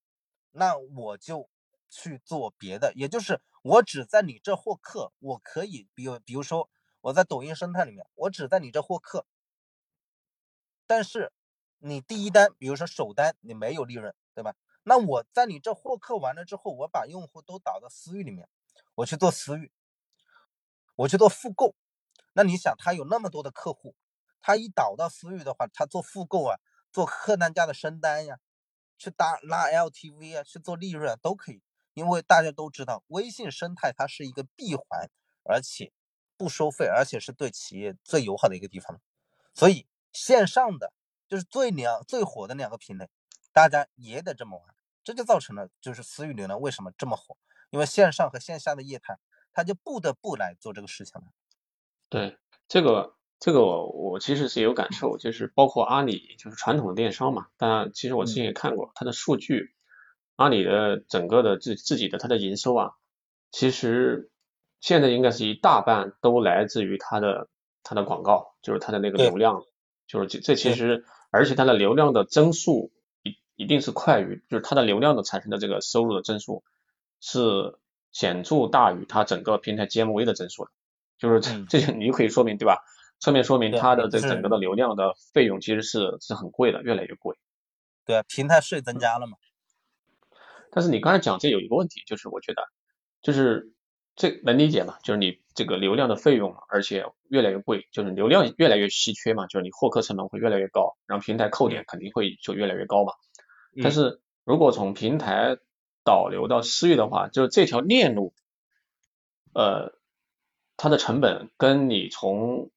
[0.52, 1.50] 那我就。
[1.88, 9.26] 去做别的，也就是我只在你这获客，我可以，比如比如说我在抖音生态里面，我只在你这获客，
[10.86, 11.32] 但是
[11.88, 14.56] 你第一单，比如说首单你没有利润，对吧？
[14.84, 18.50] 那我在你这获客完了之后，我把用户都导到私域里面，
[18.96, 19.72] 我去做私域，
[20.96, 21.76] 我去做复购，
[22.34, 23.96] 那你想他有那么多的客户，
[24.42, 26.58] 他一导到私域的话，他做复购啊，
[26.92, 28.40] 做客单价的升单呀。
[28.98, 31.62] 去搭拉 LTV 啊，去做利润啊都可以，
[31.96, 35.10] 因为大家都知道微信生态它是一个闭环，
[35.44, 35.92] 而且
[36.38, 39.02] 不收费，而且是对企业最友好的一个地方。
[39.54, 40.94] 所以线上的
[41.28, 43.10] 就是最两最火的两个品类，
[43.54, 47.38] 大家也得这么玩，这就造成了就是私域流量为什么这么火？
[47.70, 49.18] 因为线上和线下的业态，
[49.52, 51.28] 他就不得不来做这个事情了。
[52.10, 53.14] 对这个。
[53.38, 57.48] 这个我我其实是有感受，就是包括阿里，就是传统的电商嘛。
[57.58, 59.76] 但其实我之前也看过它的数据，
[60.38, 62.92] 阿里的整个的自自己的它的营收啊，
[63.52, 64.32] 其实
[64.80, 67.50] 现在应该是一大半都来自于它的
[67.84, 69.64] 它的广告，就是它的那个流量，
[70.08, 71.04] 就是这这其实
[71.36, 72.92] 而且它的流量的增速
[73.24, 76.64] 一一定是快于，就是它的流量的产生的这个收入的增速
[77.20, 77.78] 是
[78.12, 80.72] 显著大于它整个平台 GMV 的增速的，
[81.18, 82.80] 就是这这你就可以说明对吧？
[83.20, 87.38] 侧面说明它的这整个的流量的费用其实是是很贵的，越来越贵。
[88.06, 89.38] 对，平台税增加了嘛？
[90.72, 92.64] 但是你刚才讲这有一个问题，就是我觉得，
[93.22, 93.72] 就是
[94.16, 94.98] 这能理解嘛？
[95.04, 103.14] 就是你这个流量的费用，而且越来越贵，就是流量越来越稀缺嘛，就是你获客成本会越来越高，然后平台扣点肯定会就越来越高嘛。
[103.84, 105.58] 但是如果从平台
[106.06, 108.34] 导流到私域的话，就是这条链路，
[109.54, 109.98] 呃，
[110.78, 112.72] 它的成本跟你从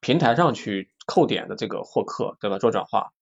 [0.00, 2.58] 平台上去扣点的这个获客，对吧？
[2.58, 3.12] 做转化，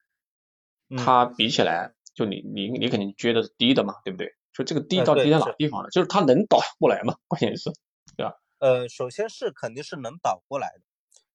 [0.96, 4.34] 它比起来，就你你你肯定觉得是低的嘛，对不对？
[4.54, 5.90] 说这个低到低在哪地方了？
[5.90, 7.14] 就是它能导过来吗？
[7.28, 7.70] 关键是，
[8.16, 8.32] 对吧？
[8.60, 10.82] 呃，首先是肯定是能导过来的，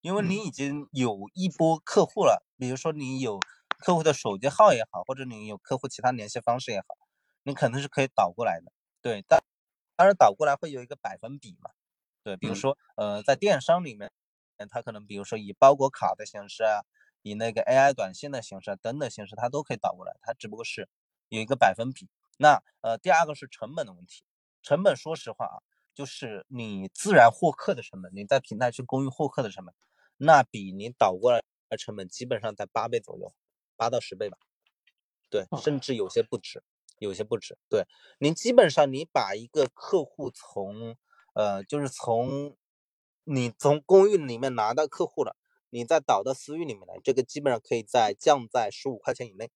[0.01, 3.39] 因为你已经有一波客户了，比如说你有
[3.79, 6.85] 客户的手机号也好，或者你有客户其他联系方式也好，
[7.43, 8.71] 你肯定是可以导过来的。
[9.01, 9.41] 对，但
[9.95, 11.69] 当然导过来会有一个百分比嘛，
[12.23, 14.11] 对，比如说呃，在电商里面。
[14.69, 16.83] 它可能比如说以包裹卡的形式啊，
[17.21, 20.11] 以那个 AI 短信的形式啊等等形式，它都可以导过来。
[20.21, 20.89] 它只不过是
[21.29, 22.09] 有一个百分比。
[22.41, 24.23] 那呃，第二个是成本的问题。
[24.61, 25.59] 成本说实话啊，
[25.93, 29.75] 就是你自然获客的成本，你在平台去公域获客的成本，
[30.15, 33.33] 那比你导过来的成本基本上在八倍左右，
[33.75, 34.37] 八到十倍吧。
[35.29, 36.63] 对，甚至有些不止，
[36.99, 37.57] 有些不止。
[37.67, 37.85] 对，
[38.19, 40.95] 你基本上你把一个客户从
[41.33, 42.55] 呃，就是从
[43.25, 45.35] 你从公寓里面拿到客户了，
[45.69, 49.51] 你再导到私域里面来，这个基本上可以在降在十五块钱以内。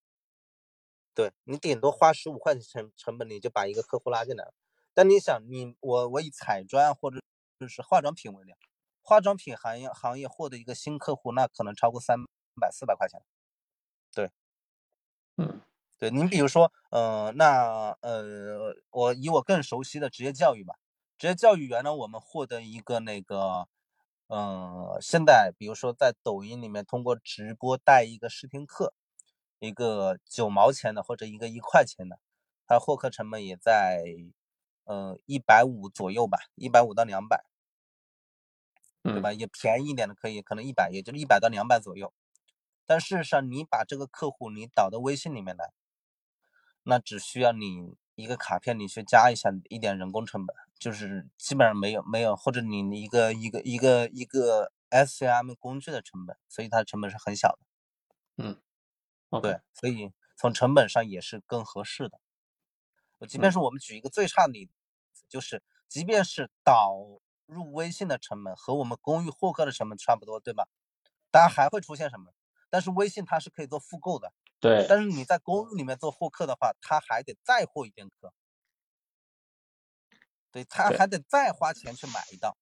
[1.15, 4.53] 对你顶多花十五块钱成成本，你就把一个客户拉进来了。
[4.93, 7.19] 但你想，你我我以彩妆或者
[7.59, 8.53] 就是化妆品为例，
[9.01, 12.17] 化妆品行业行业获得一个新客户，那可能超过三
[12.59, 13.21] 百四百块钱。
[14.13, 14.31] 对，
[15.37, 15.61] 嗯，
[15.97, 20.75] 对，您比如说，呃，那呃，我以我更熟悉的职业教育吧。
[21.17, 23.67] 职业教育原来，我们获得一个那个，
[24.27, 28.93] 呃，现在比如说在抖音里面通过直播带一个视听课，
[29.67, 32.19] 一个九毛钱的或者一个一块钱的，
[32.67, 34.03] 它获客成本也在，
[34.83, 37.45] 呃，一百五左右吧，一百五到两百，
[39.01, 39.31] 对吧？
[39.31, 42.13] 也便宜一点的可以，可能一百，也就是一百到两百左右。
[42.85, 45.71] 但事实上，你把这个客户你导到微信里面来，
[46.83, 50.55] 那只需要你一个卡片，你去加一下一点人工成本。
[50.77, 57.59] 就是基本上没有没有，或者你一个一个一个一个 SCM 工具的成本，所以它成本是很小的。
[58.35, 58.61] 嗯，
[59.41, 62.19] 对，所以从成本上也是更合适的。
[63.27, 64.73] 即便是我们举一个最差的例子，
[65.29, 66.95] 就是即便是导
[67.45, 70.67] 入微信的成本和我们公寓获客的成本差不多，对吧？
[71.31, 72.33] 当然还会出现什么？
[72.69, 74.33] 但是微信它是可以做复购的。
[74.59, 74.85] 对。
[74.89, 78.33] 但是你在公寓里面做获客的话，它还得再获一遍客。
[80.51, 82.55] 对他还得再花钱去买一道，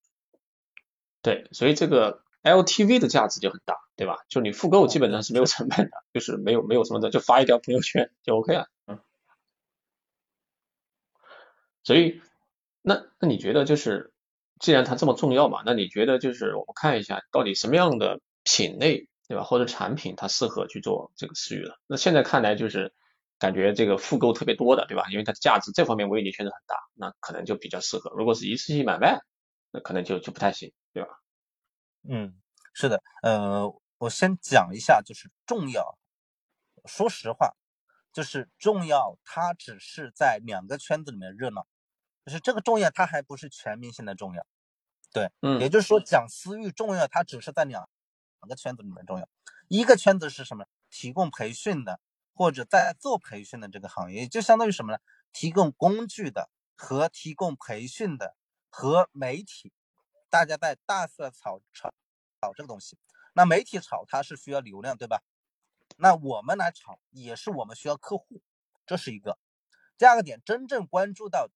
[1.21, 4.17] 对，所以这个 LTV 的价值就很大，对吧？
[4.29, 8.99] 就你复购基本上是没有成本的，就是没有没有什么的，就发一条朋友圈就 OK 了，嗯。
[11.83, 12.19] 所以
[12.81, 14.11] 那那你觉得就是，
[14.59, 19.43] 既然它这么重要嘛，那你觉得就是我们看一下到底什么样的品类，对吧？
[19.43, 21.77] 或者产品它适合去做这个私域的？
[21.85, 22.91] 那现在看来就是。
[23.41, 25.05] 感觉这个复购特别多的，对吧？
[25.09, 28.11] 因为它价值这方面威力确实很大，那可能就比较适合。
[28.15, 29.19] 如果是一次性买卖，
[29.71, 31.09] 那可能就就不太行，对吧？
[32.07, 32.35] 嗯，
[32.75, 35.95] 是的，呃，我先讲一下，就是重要。
[36.85, 37.55] 说实话，
[38.11, 41.67] 就是重要，它只是在两个圈子里面热闹，
[42.25, 44.43] 就是这个重要，它还不是全民性的重要。
[45.13, 47.87] 对，嗯，也就是说讲私域重要，它只是在两
[48.39, 49.29] 两个圈子里面重要。
[49.67, 50.65] 一个圈子是什么？
[50.89, 52.01] 提供培训的
[52.33, 54.97] 或者在做培训的这个行业，就相当于什么呢？
[55.31, 58.35] 提供工具的和提供培训的
[58.67, 59.71] 和媒体，
[60.31, 61.93] 大家在大肆炒炒
[62.41, 62.97] 炒这个东西。
[63.33, 65.21] 那媒体炒它是需要流量，对吧？
[65.97, 68.41] 那我们来炒也是我们需要客户，
[68.85, 69.37] 这是一个。
[69.97, 71.49] 第二个点，真正关注到，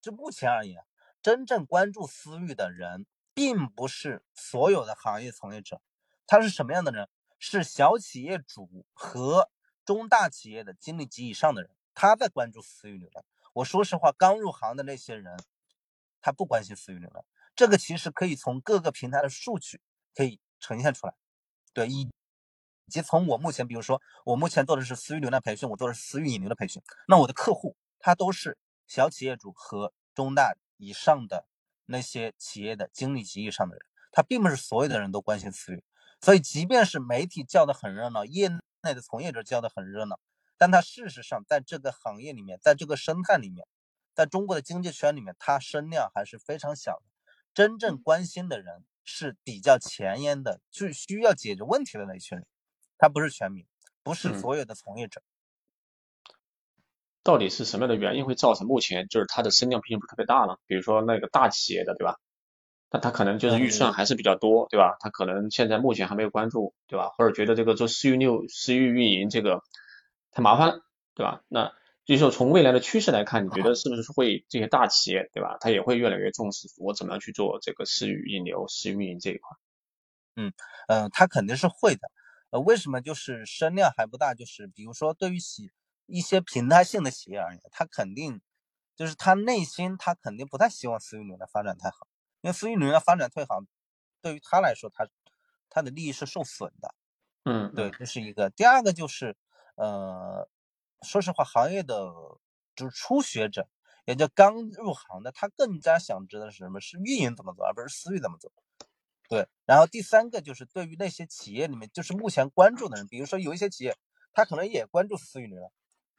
[0.00, 0.84] 就目前而言，
[1.22, 5.80] 真正关注私域的人，并不是所有的行业从业者，
[6.26, 7.08] 他是什么样的人？
[7.38, 9.50] 是小企业主和
[9.84, 13.24] 中大企业的经理级以上的人，他在关注私域流量。
[13.52, 15.38] 我说实话，刚入行的那些人，
[16.22, 17.24] 他不关心私域流量。
[17.54, 19.82] 这个其实可以从各个平台的数据
[20.14, 21.14] 可以呈现出来，
[21.72, 22.10] 对一。
[22.88, 31.46] 以及从我目前，比如说我目前做的是私域流量培训，我做的是私域引流的培训，那我的客户他都是小企业主和中大以上的
[31.86, 35.82] 那些企业的经理级以上的人，他并不是所有的人都关心私域，
[36.20, 38.48] 所以即便是媒体叫的很热闹，业
[38.82, 40.20] 内的从业者叫的很热闹，
[40.56, 43.66] 但他事实上在这个行业里面，在这个生态里面，
[44.14, 47.04] 在中国的经济圈里面，它声量还是非常小的，
[47.52, 52.46] 真正关心的人是比较前沿的，就需要解决问题的那一群人。
[52.98, 53.64] 他不是全民，
[54.02, 55.22] 不是所有的从业者。
[57.22, 60.56] 到底是什么样的原因会造成目前就是它的声量并不是特别大呢？
[60.66, 62.16] 比如说那个大企业的，对吧？
[62.90, 64.96] 那他可能就是预算还是比较多，对吧？
[65.00, 67.08] 他可能现在目前还没有关注，对吧？
[67.16, 69.62] 或者觉得这个做私域六私域运营这个
[70.30, 70.80] 太麻烦了，
[71.14, 71.42] 对吧？
[71.48, 71.72] 那
[72.06, 75.58] 就是说从未来的趋势来看，你觉得是不是会这些大企业，对吧？
[75.60, 79.56] 他也会越来越重视我怎么样去做这个私域引流、私域运营这一块？
[80.36, 80.52] 嗯
[80.86, 82.08] 嗯，他肯定是会的。
[82.50, 84.34] 呃，为什么就是声量还不大？
[84.34, 85.72] 就是比如说，对于企
[86.06, 88.40] 一些平台性的企业而言，他肯定
[88.94, 92.06] 就是他内心他肯定不太希望私域流量发展太好，
[92.40, 93.60] 因为私域流量发展太好，
[94.22, 95.08] 对于他来说，他
[95.68, 96.94] 他的利益是受损的。
[97.44, 98.48] 嗯，对，这是一个。
[98.50, 99.36] 第二个就是，
[99.76, 100.48] 呃，
[101.02, 102.12] 说实话，行业的
[102.74, 103.68] 就是初学者，
[104.06, 108.52] 也就刚入行的，他更加想知道是什么是运营怎么做，而不是私域怎么做。
[109.28, 113.96] 对，然后第三个就是对于那些企业里面，就是目前关注的人，比如说有一些企业，
[114.32, 115.72] 他可能也关注私域流量，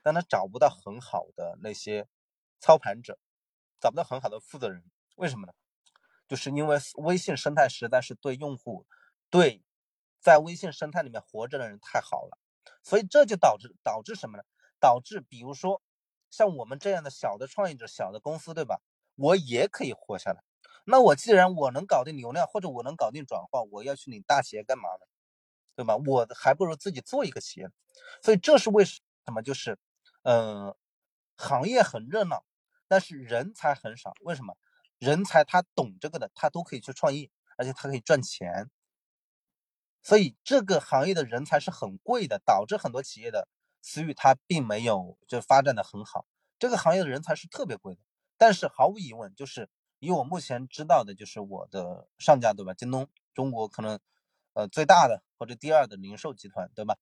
[0.03, 2.07] 但他找不到很好的那些
[2.59, 3.17] 操盘者，
[3.79, 4.83] 找不到很好的负责人，
[5.15, 5.53] 为什么呢？
[6.27, 8.85] 就是因为微信生态实在是对用户，
[9.29, 9.63] 对
[10.19, 12.37] 在微信生态里面活着的人太好了，
[12.83, 14.43] 所以这就导致导致什么呢？
[14.79, 15.81] 导致比如说
[16.29, 18.81] 像我们这样的小的创业者、小的公司，对吧？
[19.15, 20.43] 我也可以活下来。
[20.85, 25.05] 那我既然我能搞定流量，或者我能搞定转化，我要去领大企业干嘛呢？
[25.75, 25.95] 对吧？
[25.97, 27.69] 我还不如自己做一个企业。
[28.23, 28.99] 所以这是为什
[29.33, 29.41] 么？
[29.41, 29.77] 就是，
[30.23, 30.73] 嗯，
[31.35, 32.45] 行业很热闹，
[32.87, 34.13] 但是人才很少。
[34.21, 34.55] 为什么？
[34.99, 38.69] 人才他懂这个的，他都可以去创业，而且他可以赚钱。
[40.01, 43.47] 所以这个行业的人才是很贵的，导致很多企业的
[43.81, 46.25] 私域它并没有就发展的很好。
[46.59, 48.01] 这个行业的人才是特别贵的，
[48.37, 49.69] 但是毫无疑问就是。
[49.99, 52.71] 以我目前知道的，就是我的上家，对吧？
[52.75, 53.99] 京东，中国可能
[54.53, 56.97] 呃最大的或者第二的零售集团，对吧？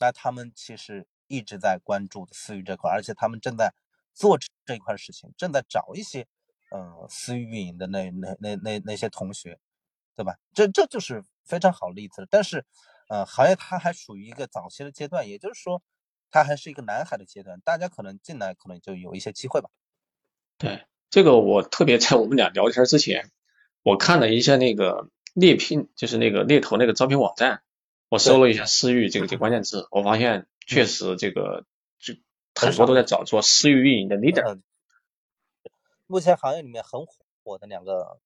[0.00, 3.72] 那他们其实一直在关注私域这块，而且他们正在
[4.12, 6.26] 做这一块事情，正在找一些
[6.74, 9.60] 嗯私域运营的那那那那那些同学，
[10.16, 10.36] 对吧？
[10.52, 12.26] 这这就是非常好的例子了。
[12.28, 12.66] 但是
[13.08, 15.80] 呃行业它还属于一个早期的阶段，也就是说
[16.42, 19.70] 它还是一个蓝海的阶段，大家可能进来可能就有一些机会吧。
[20.58, 20.86] 对。
[21.08, 23.30] 这个我特别在我们俩聊天之前，
[23.82, 27.62] 我看了一下那个猎聘，就是那个猎头那个招聘网站，
[28.08, 31.64] 我搜了一下私域这个这关键字，我发现确实这个
[32.00, 32.14] 就
[32.54, 34.60] 很多都在找做私域运营的 leader。
[36.06, 37.06] 目前行业里面很
[37.44, 38.18] 火的两个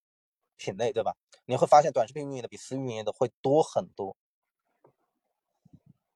[0.57, 1.15] 品类，对吧？
[1.45, 4.17] 你会发现短视频运营的比私域运营的会多很多。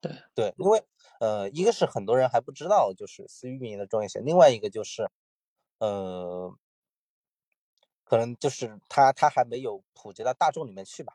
[0.09, 0.85] 对对，因为
[1.21, 5.11] 呃，一个是很多人还不知道就是私域运营的重要性，另外一个就是。
[5.79, 6.57] 呃，
[8.05, 11.15] 可能就是它它还没有普及到大众里面去吧，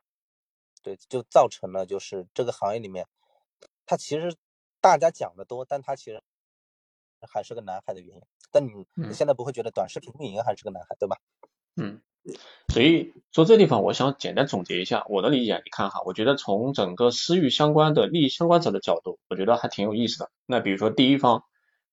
[0.84, 3.08] 对，就造成了就是这个行业里面，
[3.86, 4.36] 它其实
[4.82, 6.22] 大家讲的多，但它其实
[7.22, 8.22] 还是个蓝海的原因。
[8.52, 11.18] 但你你现在不会觉得短视频运营还是个蓝海，对吧？
[11.78, 12.02] 嗯，
[12.68, 20.30] 所以说这地方我想简单总结一下我的理解，你看哈，我觉得从整个私域相关的利益相关者的角度，我觉得还挺有意思的。
[20.46, 21.44] 那比如说第一方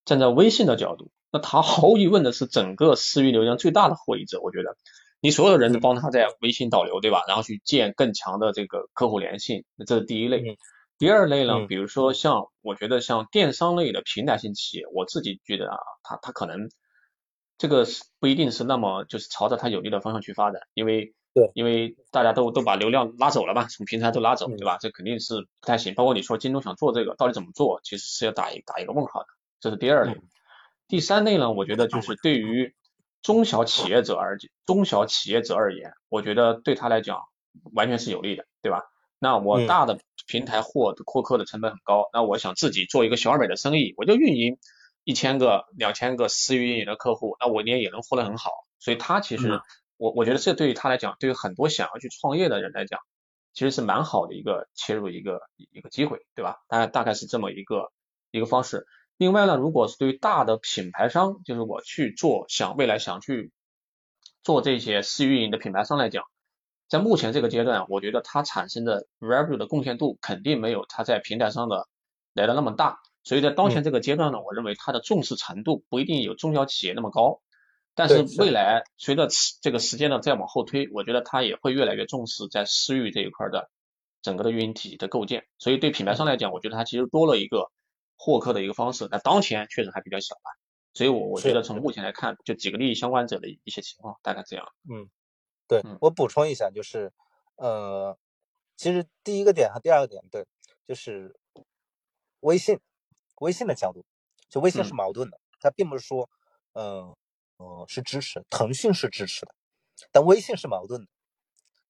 [0.04, 1.10] 站在微信的角度。
[1.32, 4.76] 那他毫无疑问的是整个私域流量最大的获益者，我觉得
[5.20, 7.24] 你所有的人都帮他在微信导流，对吧？
[7.26, 10.56] 然后去建更强的这个客户联系，那这是第一类。
[10.98, 16.70] 第二类呢，嗯比如说像我觉得像电商类的平台型企业，我自己觉得啊，它它可能
[17.58, 24.78] 这个是不一定是那么就是朝着它有利的方向去发展，因为对因为大家都都把流量拉走了嘛，从平台都拉走，嗯对吧？
[24.80, 25.94] 这肯定是不太行。
[25.94, 29.26] 包括你说京东想做这个，到底怎么做，其实是要打一打一个问号的。
[29.60, 30.12] 这是第二类。
[30.12, 30.22] 嗯
[30.88, 32.72] 第三类呢，我觉得就是对于
[33.20, 37.22] 中小企业者而中小企业者而言，我觉得对他来讲
[37.74, 38.84] 完全是有利的，对吧？
[39.18, 44.58] 那我嗯大的平台获获客的成本很高，那我想自己做一个小而美的生意，我就运营
[45.06, 48.50] 一千个、两千个私域运营的客户，那我一年也能活得很好。
[48.80, 49.60] 所以他其实嗯
[49.98, 52.98] 我我觉得这对于他来讲，对于很多想要去创业的人来讲，
[53.52, 56.56] 其实是蛮好的一个切入一个一个机会，对吧？
[56.66, 57.92] 大概大概是这么一个
[58.32, 58.84] 一个方式。
[59.16, 63.52] 另外呢，如果是对于大的品牌商，就是我去做想未来想去
[64.42, 66.24] 做这些私域运营的品牌商来讲，
[66.88, 71.86] 在目前这个阶段，我觉得它产生的 revenue 的贡献度肯定没有它在平台上的
[72.34, 72.98] 来的那么大。
[73.26, 77.42] 所以在当前这个阶段呢，我认为它的重视程度不一定有中小企业那么高。
[77.96, 79.26] 但是未来随着
[79.60, 83.68] 这个时间呢再往后推，我觉得它也会越来越重视在私域这一块的
[84.22, 85.44] 整个的运营体系的构建。
[85.58, 87.72] 所以对品牌商来讲，我觉得它其实多了一个
[88.16, 89.08] 获客的一个方式。
[89.10, 90.52] 那当前确实还比较小吧。
[90.94, 94.72] 所以我我觉得从目前来看，就几个利益相关者的一些情况，大概这样。
[94.88, 95.10] 嗯，
[95.66, 97.12] 对嗯我补充一下，就是
[97.56, 98.16] 呃，
[98.76, 100.46] 其实第一个点和第二个点，对，
[100.86, 101.34] 就是
[102.40, 102.78] 微信，
[103.40, 104.05] 微信的角度，
[104.49, 104.96] 就微信是嗯。
[104.96, 106.29] 矛盾的，它并不是说，
[106.72, 107.16] 呃
[107.59, 109.55] 呃是支持，腾讯是支持的，
[110.12, 111.09] 但微信是矛盾的，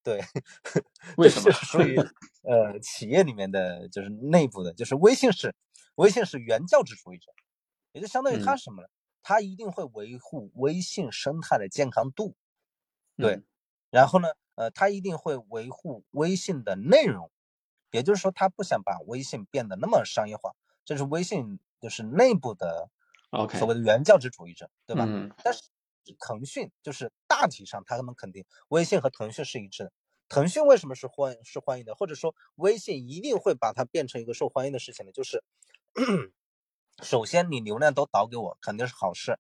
[0.05, 0.21] 对，
[1.19, 1.47] 为什么？
[1.47, 2.05] 这是属于
[2.43, 5.55] 呃企业里面的就是内部的，就是微信是
[5.97, 7.33] 微信是原教旨主义者，
[7.93, 8.59] 也就相当于它嗯。
[8.59, 8.89] 是什么呢？
[9.23, 12.37] 它一定会维护微信生态的健康度，
[13.21, 13.47] 对嗯。
[13.91, 17.31] 然后呢，呃，它一定会维护微信的内容，
[17.93, 20.53] 也就是说，他不想把微信变得那么商业化，
[20.87, 22.88] 这是微信就是内部的
[23.59, 25.05] 所谓的原教旨主义者，对吧？
[25.07, 25.62] 嗯但是
[26.20, 29.92] 腾讯就是大体上他们肯定微信和腾讯是一致的。
[30.29, 35.12] 腾讯为什么是欢是欢迎的，或者说微信一定会把它变成一个受欢迎的事情呢？
[35.12, 35.42] 就是
[37.03, 39.38] 首先你流量都导给我，肯定是好事，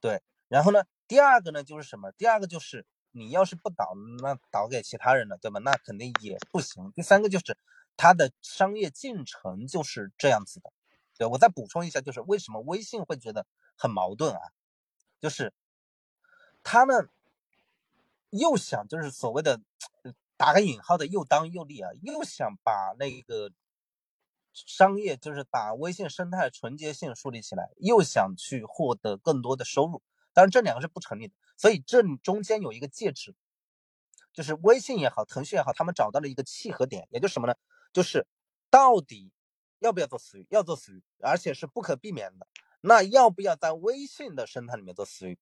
[0.00, 0.22] 对。
[0.48, 2.10] 然后呢，第二个呢就是什么？
[2.12, 5.60] 第二个就是你要是不导，那导给其他人了，对吧？
[5.60, 6.90] 那肯定也不行。
[6.96, 7.58] 第三个就是
[7.98, 10.72] 它的商业进程就是这样子的。
[11.18, 14.40] 对我再补充一下，就是为什么微信会觉得很矛盾啊？
[15.20, 15.52] 就是
[16.62, 17.10] 他们
[18.30, 19.60] 又想就是所谓的
[20.36, 23.50] 打个引号的又当又立啊，又想把那个
[24.52, 30.02] 商业就是把微信生态纯洁性树立起来，又想去获得更多的收入，
[30.32, 33.34] 当然这两个是不成立的，所以这中间有一个介质，
[34.32, 37.54] 就是微信也好，腾讯也好，他们找到了一个契合点，也就是什么呢？
[37.92, 38.26] 就是
[38.70, 39.32] 到底
[39.78, 40.46] 要不要做私域？
[40.50, 42.46] 要做私域，而且是不可避免的。
[42.80, 45.38] 那要不要在微信的生态里面做私域？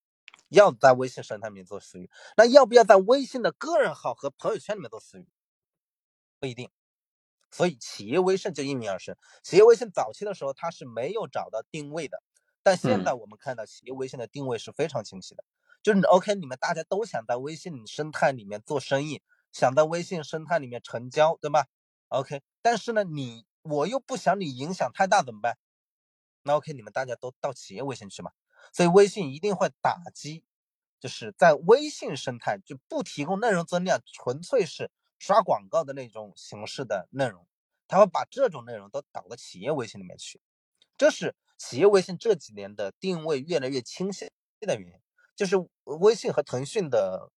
[0.48, 2.10] 要在微信生态里面做私域。
[2.36, 5.26] 那要不要在微信的个人号和朋友圈里面做私域？
[6.38, 6.70] 不一定。
[7.50, 9.16] 所以企业微信就应运而生。
[9.42, 12.22] 企业微信早期的时候它是没有找到定位的，
[12.62, 15.44] 但现在我们看到企业微信的定位是非常清晰的。
[15.82, 19.22] 就是 OK，你们大家都想在微信生态里面做生意，
[19.52, 21.66] 想在微信生态里面成交，对吧
[22.08, 25.58] ？OK，但是呢，你我又不想你影响太大，怎么办？
[26.42, 28.30] 那 OK，你们大家都到企业微信去嘛。
[28.72, 30.44] 所以微信一定会打击，
[30.98, 37.46] 就是在微信生态就不提供内容增量，纯粹是刷广告的那种形式的内容，
[37.88, 40.40] 他会把这种内容都导到企业微信里面去。
[40.98, 45.00] 这是企业微信这几年的定位越来越清晰的原因，
[45.34, 47.30] 就是微信和腾讯的，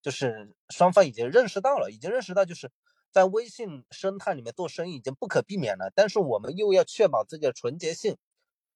[0.00, 2.70] 就是双方已经认识到了，已经认识到就是
[3.10, 8.16] 在微信生态里面做生意已经不可避免了，但是我们又要确保自己的纯洁性，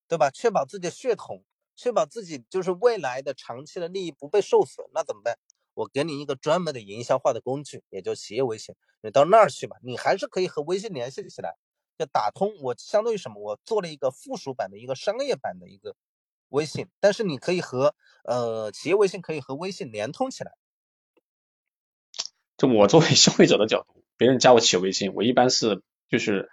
[0.09, 0.31] 对吧？
[0.31, 1.45] 确保自己的血统。
[1.75, 5.39] 确保自己就是未来的长期的利益不被受损，那怎么办？
[5.73, 11.57] 我给你一个专门的营销化的工具，也就企业微信，你到那儿去吧，你还是可以和微信联系起来，
[11.99, 12.53] 就打通。
[12.61, 13.41] 我相当于什么？
[13.41, 15.97] 我做了一个附属版的一个商业版的一个
[16.51, 17.95] 微信，但是你可以和
[18.25, 20.53] 呃企业微信可以和微信连通起来。
[22.59, 26.49] 就我作为消费者的角度，别人加我企业微信，我一般是就是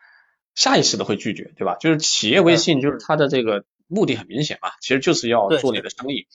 [0.56, 1.76] 下意识的会拒绝，对吧？
[1.76, 3.66] 就是企业微信就是它的这个。
[3.92, 6.28] 目的很明显嘛，其实就是要做你的生意，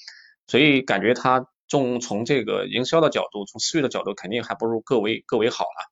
[0.49, 5.89] 所以感觉它从从这个营销的角度，从私域的角度，肯定还不如各为各为好了。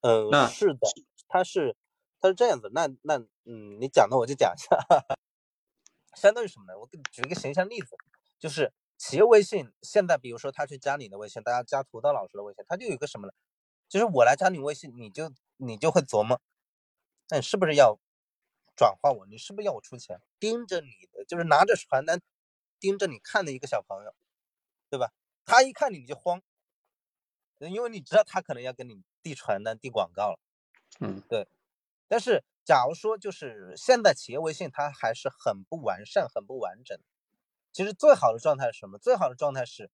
[0.00, 0.80] 嗯，那是的，
[1.28, 1.76] 它是
[2.18, 4.76] 它是这样子，那那嗯，你讲的我就讲一下，
[6.20, 6.76] 相当于什么呢？
[6.76, 7.94] 我给你举一个形象例子，
[8.40, 13.32] 就是企业微信现在，比如说他去加你的微信，大家加涂刀老师的微信，他就有一个什么呢？
[13.88, 16.40] 就是我来加你微信，你就你就会琢磨，
[17.28, 17.98] 那你是不是要
[18.76, 19.26] 转化我？
[19.26, 20.20] 你是不是要我出钱？
[20.38, 22.20] 盯着你的，就是拿着传单
[22.78, 24.14] 盯着你看的一个小朋友，
[24.90, 25.12] 对吧？
[25.44, 26.42] 他一看你你就慌，
[27.58, 30.38] 因为你知道他可能要跟你递传单、递广告了。
[31.00, 31.48] 嗯，对。
[32.06, 36.98] 但是假如说就是现在企业微信它还是很不完善、很不完整。
[37.72, 38.98] 其实最好的状态是什么？
[38.98, 39.90] 最好的状态是，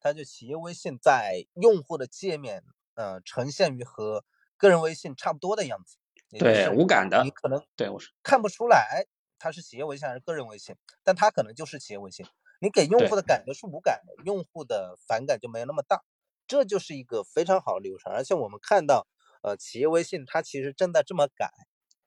[0.00, 2.64] 它就企业微信在用户的界面，
[2.94, 4.24] 呃，呈现于和
[4.56, 5.96] 个人微信差不多的样子。
[6.38, 7.22] 对，无感的。
[7.22, 9.06] 你可能对我是看不出来
[9.38, 12.24] 它是企业微信还是个人微信，但它可能就是企业微信。
[12.60, 16.02] 你给用户的感觉是无感的，用户的反感就没有那么大。
[16.46, 18.12] 这就是一个非常好的流程。
[18.12, 19.06] 而且我们看到，
[19.42, 21.50] 呃，企业微信它其实正在这么改，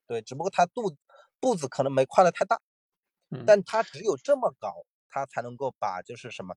[0.08, 0.96] 对，只不过它步
[1.40, 2.60] 步子可能没跨的太大，
[3.46, 4.74] 但它只有这么搞。
[5.08, 6.56] 它才能够把就是什么，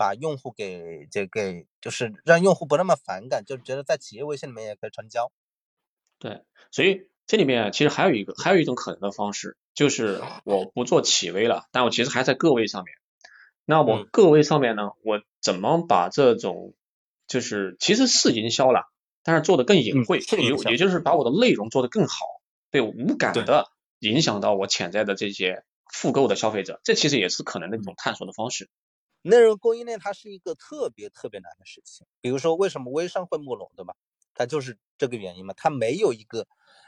[0.00, 5.30] 把用户给这给就是让用户不那么反感，就觉得在企业微信里面也可以成交。
[6.18, 12.94] 对，所以这里面其实还有一个还有一种可能的方式，就是我不做企微了，但我其实还在个位上面。
[13.66, 16.72] 那我个位上面呢，我怎么把这种
[17.26, 18.84] 就是其实是营销了，
[19.22, 22.24] 但是做的更隐晦，也也就是把我的内容做得更好，
[22.70, 23.66] 对无感的
[23.98, 25.62] 影响到我潜在的这些。
[25.92, 28.70] 复购的消费者，这其实也是可能的一种探索的方式。
[29.22, 32.06] 内容供应链它是一个特别特别难的事情。
[32.20, 33.94] 比如说，为什么微商会没落，对吧？
[34.34, 35.54] 它就是这个原因嘛。
[35.56, 36.46] 它没有一个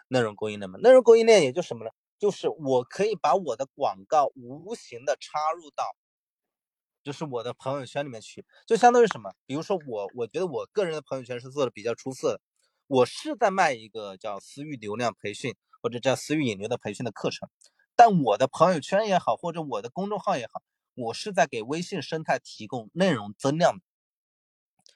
[0.08, 0.78] 内容供应链嘛。
[0.78, 1.90] 内容供应链也就什么呢？
[2.18, 5.84] 就是我可以把我的广告无形的插入到，
[7.02, 9.32] 就是我的朋友圈里面去，就相当于什么？
[9.44, 12.40] 比如说我，我觉得我个人的朋友圈是做的比较出色的。
[12.86, 17.48] 我是在卖一个叫私域流量培训或者叫私域引流的培训的课程。
[17.96, 20.62] 但我的朋友圈也好，或者我的公众号也好，
[20.94, 23.84] 我是在给微信生态提供内容增量的。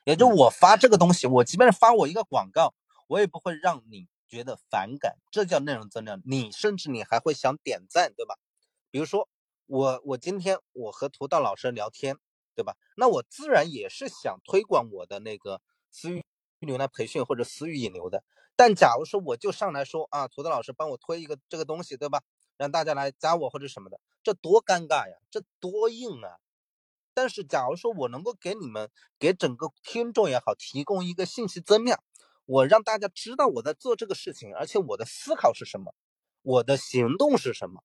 [0.05, 2.75] 也就我发这个东西，我即便是发我一个广告，
[3.09, 6.23] 我也不会让你觉得反感，这叫内容增量。
[6.25, 8.37] 你甚至你还会想点赞，对吧？
[8.91, 9.29] 比如说
[9.67, 12.17] 我我今天我和涂道老师聊天，
[12.55, 12.77] 对吧？
[12.97, 16.25] 那我自然也是想推广我的那个私域
[16.61, 18.23] 流量培训或者私域引流的。
[18.55, 22.23] 但假如说我就上来说啊，涂道老师帮我推一个这个东西，对吧？
[22.57, 26.39] 让大家来加我或者什么的，这多尴尬呀，这多硬啊！
[27.13, 32.03] 但是假如说我能够给你们，给整个听众也好，提供一个信息增量，
[32.45, 35.95] 我让大家知道我在做这个事情，而且我的思考是什么，
[36.43, 37.83] 我的行动是什么，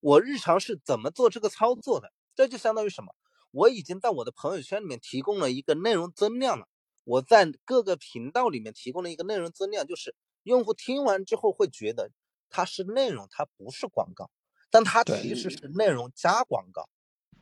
[0.00, 3.14] 我日常是怎么做这个操作的，这就相当于什么？
[3.50, 6.66] 我已经在我的朋友圈里面提供了一个内容增量了，
[7.04, 12.10] 我在各个频道里面提供了一个内容增量，就是用户听完之后会觉得。
[12.50, 14.30] 它是内容，它不是广告，
[14.70, 16.88] 但它其实是内容加广告。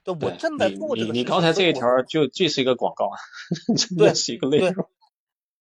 [0.04, 1.12] 对，我正在做这个。
[1.12, 3.16] 你你刚才这一条就既是一个广告啊，
[3.96, 4.88] 对，是一个内容。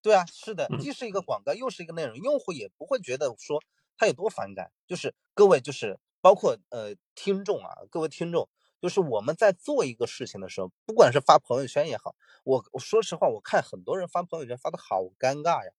[0.01, 3.61] 对啊，是的，既是一个广告，又是一个内容，用户也不会觉得说
[3.97, 4.71] 他有多反感。
[4.87, 8.49] 就是各位，就是包括呃听众啊，各位听众，
[8.81, 15.71] 就是我们在做一个事情的时候，不管是发朋友圈也好，我我说实话，我看很多人发朋友圈发的好尴尬呀。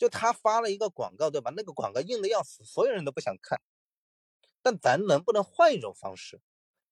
[0.00, 1.52] 就他发了一个广告，对吧？
[1.54, 3.60] 那个广告硬的要死，所有人都不想看。
[4.62, 6.40] 但咱能不能换一种方式？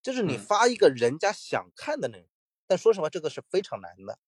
[0.03, 2.29] 就是你发一个人家想看的内容。
[2.67, 4.19] 但说实话，这个是非常难的。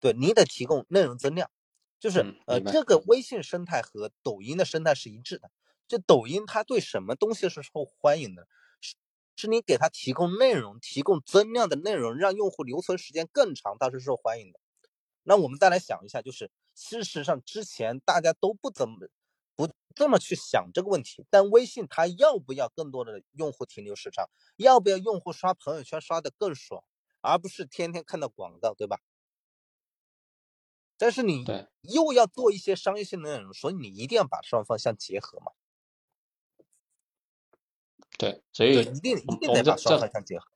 [0.00, 1.50] 对你得提供内容增量。
[1.98, 5.50] 就是呃，这个微信生态和抖音的生态是一致的。
[5.88, 8.46] 就抖音它对什么东西是受欢迎的？
[8.82, 8.94] 是
[9.36, 14.60] 是你给他提供内容，提供增量的内容，让用户留存时间更长，它是受欢迎的。
[15.22, 16.50] 那我们再来想一下，就是。
[16.74, 19.08] 事实上，之前大家都不怎么
[19.56, 21.24] 不这么去想这个问题。
[21.30, 24.28] 但微信它要不要更多的用户停留时长？
[24.56, 26.82] 要不要用户刷朋友圈刷的更爽，
[27.20, 29.00] 而不是天天看到广告，对吧？
[30.96, 31.44] 但是你
[31.82, 35.52] 又要做一些商业性的内容，所以你一定要把双方相结合嘛。
[38.16, 40.46] 对，所以一定一定得把双方相结合。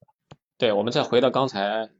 [0.56, 1.90] 对，我们再回到刚才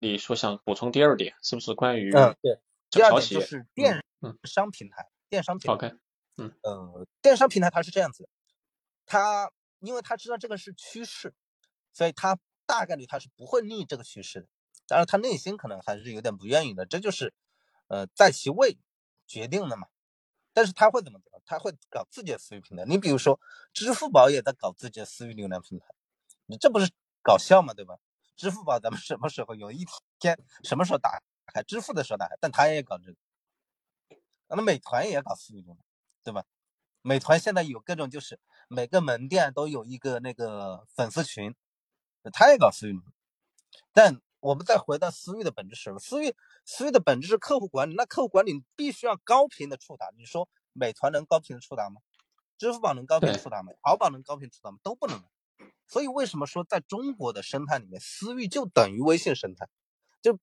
[0.00, 2.12] 你说想补充第二点，是不是关于？
[2.12, 2.58] 嗯，对。
[2.94, 4.02] 第二点就是电
[4.44, 5.96] 商平台，电商平台，
[6.36, 8.28] 嗯，呃，电商平台它是这样子，
[9.04, 11.34] 它因为它知道这个是趋势，
[11.92, 14.48] 所以它大概率它是不会逆这个趋势的，
[14.86, 17.34] 当然他内心可能还是有点不愿意的，这就是
[17.88, 18.78] 呃在其位
[19.26, 19.88] 决定的嘛。
[20.52, 21.42] 但是他会怎么做？
[21.44, 22.84] 他会搞自己的私域平台。
[22.84, 23.40] 你比如说，
[23.72, 25.86] 支付宝也在搞自己的私域流量平台，
[26.46, 26.92] 你这不是
[27.22, 27.74] 搞笑吗？
[27.74, 27.98] 对吧？
[28.36, 29.84] 支付宝咱们什么时候有一
[30.20, 31.20] 天什么时候打？
[31.52, 33.16] 开支付的时候呢，但他也搞这个，
[34.48, 35.78] 那美团也搞私域流量，
[36.22, 36.44] 对吧？
[37.02, 41.54] 美团现在有各种，就是每个门店都有一个那个粉丝群，
[42.32, 42.98] 他也搞私域。
[43.92, 45.98] 但我们再回到私域的本质是什么？
[45.98, 46.34] 私域
[46.64, 50.10] 私域的本质是客户管理，那客户管理必须要高频的触达。
[50.16, 52.00] 你说美团能高频的触达吗？
[52.56, 53.72] 支付宝能高频对触达吗？
[53.82, 54.78] 淘宝能高频触达吗？
[54.82, 55.22] 都不能。
[55.88, 59.68] 所以为什么说在中国的生态里面，私域就等于微信生态？
[60.22, 60.38] 就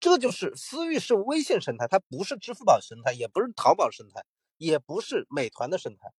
[0.00, 4.24] 这就是私域是微信生态，它不是支付宝生态，也不是淘宝生态，
[4.56, 6.12] 也不是美团的生态。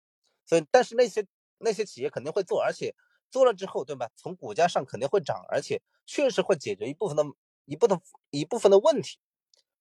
[0.47, 1.27] 所以，但是那些
[1.59, 2.95] 那些企业肯定会做，而且
[3.31, 4.09] 做了之后，对吧？
[4.17, 7.25] 从股价上肯定会涨，而且确实会解决一部分的
[7.67, 8.01] 一部分
[8.31, 9.19] 一部分的问题。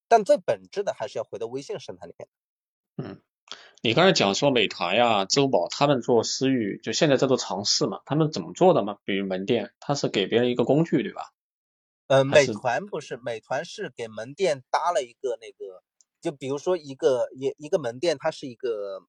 [0.07, 2.29] 但最本质的还是要回到微信生态里面。
[2.97, 3.21] 嗯，
[3.81, 8.99] 你刚才讲说美团呀、支付宝他们做私域，就现在在做尝试嘛，他们怎么做的嘛？
[9.05, 11.33] 比如门店，他是给别人一个工具，对吧？
[12.07, 15.83] 呃，美团不是，美团是给门店搭了一个那个，
[16.21, 19.01] 就比如说一个一一个门店，它是一个，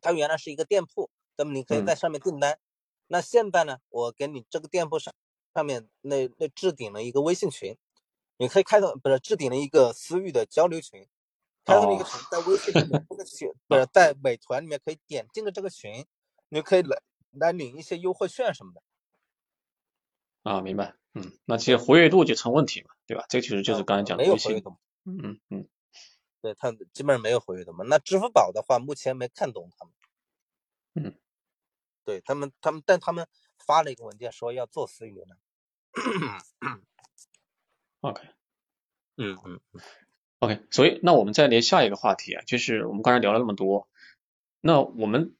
[0.00, 2.58] 它原来是一个店铺，那么你可以嗯在上面订单。
[3.08, 5.12] 那现在呢，我给你这个店铺上
[5.54, 7.76] 上面那那置顶了一个微信群，
[8.38, 11.08] 你可以开通不是置顶了一个私域的交流群，
[11.64, 16.06] 开通了一个哦群，在微信里面这个 群不是在美团里面可以点进了这个群，
[16.48, 17.02] 你就可以来
[17.32, 18.80] 来领一些优惠券什么的。
[20.44, 20.94] 啊，明白。
[21.14, 23.24] 嗯，那其实活跃度就成问题嘛，对吧？
[23.28, 24.24] 这其实就是呃刚才讲的。
[24.24, 24.76] 活跃度。
[25.04, 25.68] 嗯嗯嗯，
[26.40, 27.84] 对，它基本上没有活跃度嘛。
[27.88, 29.94] 那支付宝的话，目前没看懂他们。
[30.94, 31.18] 嗯，
[32.04, 33.26] 对他们，他们，但他们
[33.66, 35.38] 发了一个文件说要做私域流量。
[38.00, 38.22] OK
[39.16, 39.60] 嗯嗯
[40.40, 43.88] OK，所以那我们再连下一个话题啊，就是我们刚才聊了那么多，
[44.60, 45.36] 那我们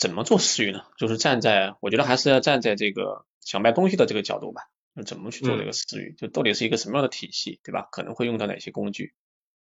[0.00, 0.86] 怎么做私域呢？
[0.96, 4.62] 就是站在我觉得还是要站在这个想卖东西的这个角度吧，
[4.94, 6.14] 那怎么去做这个私域？
[6.16, 7.86] 就到底是一个什么样的体系，对吧？
[7.92, 9.14] 可能会用到哪些工具？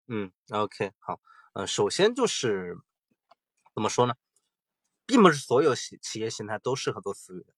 [0.08, 1.22] 嗯，OK，好，
[1.54, 2.76] 呃，首先就是
[3.74, 4.16] 怎么说呢，
[5.06, 7.54] 并不是所有企企业形态都适合做私域的。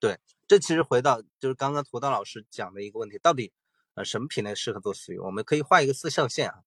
[0.00, 3.52] 对，这其实回到就是刚刚涂刀老师讲的一个问题，到底
[3.94, 5.18] 呃什么品类适合做私域？
[5.18, 6.64] 我们可以画一个四象限啊，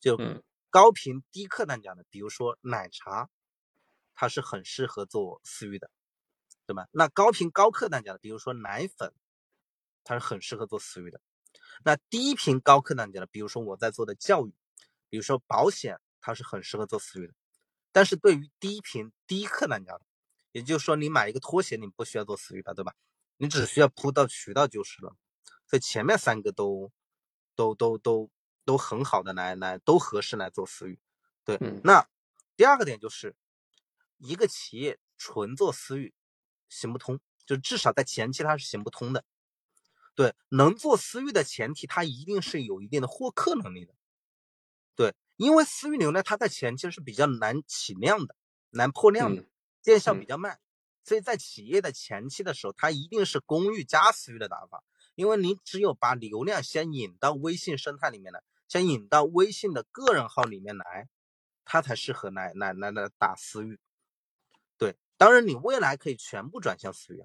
[0.00, 3.30] 就嗯高频低客单价的，比如说奶茶，
[4.22, 5.90] 它是很适合做私域的，
[6.64, 6.86] 对吧？
[6.92, 9.12] 那高频高客单价的，比如说奶粉，
[10.04, 11.20] 它是很适合做私域的。
[11.84, 14.54] 那低频高客单价的，比如说我在做的教育，
[15.08, 17.34] 比如说保险，它是很适合做私域的。
[17.90, 20.02] 但是对于低频低客单价的，
[20.52, 22.94] 也就是说你买一个拖鞋，你不需要做私域吧，对吧？
[23.38, 25.16] 你只需要铺到渠道就是了。
[25.66, 26.92] 所以前面三个都
[27.56, 28.30] 都都都
[28.64, 31.00] 都很好的来来都合适来做私域。
[31.44, 32.06] 对，嗯那
[32.54, 33.34] 第二个点就是
[34.22, 36.14] 一个企业纯做私域
[36.68, 39.24] 行不通，就至少在前期它是行不通的。
[40.14, 43.94] 对，能做私域的前提，它一定是有一定的获客能力的。
[44.94, 48.36] 对，因为私域流量它在前期是比较难起量的，
[48.70, 49.50] 难破量的，嗯
[49.82, 50.60] 见效嗯比较慢，
[51.02, 54.84] 所以在企业的前期的时候，它一定是公域加私域的打法。
[55.14, 61.08] 因为你只有把流量先引到微信生态里面来，先引到微信的个人号里面来，
[61.64, 63.78] 它才适合来来来来打私域。
[65.22, 67.22] 当然你未来可以全部转向私域。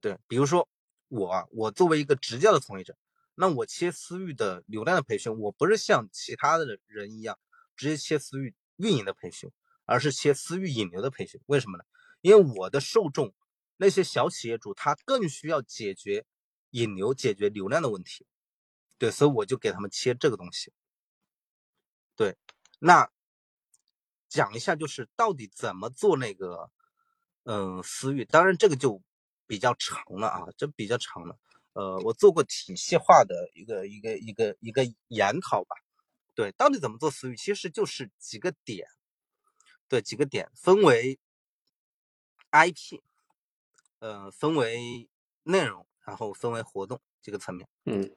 [0.00, 0.68] 对，比如说
[1.08, 2.96] 我啊，我作为一个直教的从业者，
[3.34, 7.36] 那我切私域的流量的培训，我不是像其他的人一样
[7.74, 9.50] 直接切私域运营的培训，
[9.84, 11.40] 而是切私域引流的培训。
[11.46, 11.82] 为什么呢？
[12.20, 13.34] 因为我的受众
[13.78, 16.24] 那些小企业主，他更需要解决
[16.70, 18.24] 引流、解决流量的问题。
[18.96, 20.72] 对，所以我就给他们切这个东西。
[22.14, 22.36] 对，
[22.78, 23.10] 那
[24.28, 26.70] 讲一下就是到底怎么做那个，
[27.44, 28.24] 嗯、私域。
[28.24, 29.00] 当然这个就
[29.46, 31.38] 比较长了啊，这比较长了。
[31.74, 35.76] 呃，我做过体系化的一个一个一个一个研讨吧。
[36.34, 38.88] 对，到底怎么做私域，其实就是几个点。
[39.88, 41.18] 对，几个点分为
[42.50, 43.00] IP，
[43.98, 45.08] 呃，分为
[45.42, 47.68] 内容，然后分为活动这个层面。
[47.84, 48.14] 嗯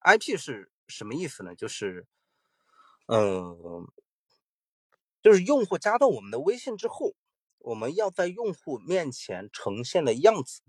[0.00, 1.54] IP 是什么意思呢？
[1.54, 2.06] 就是，
[3.06, 3.86] 呃，
[5.22, 7.14] 就是用户加到我们的微信之后，
[7.60, 10.62] 我们要在用户面前呈现的样子。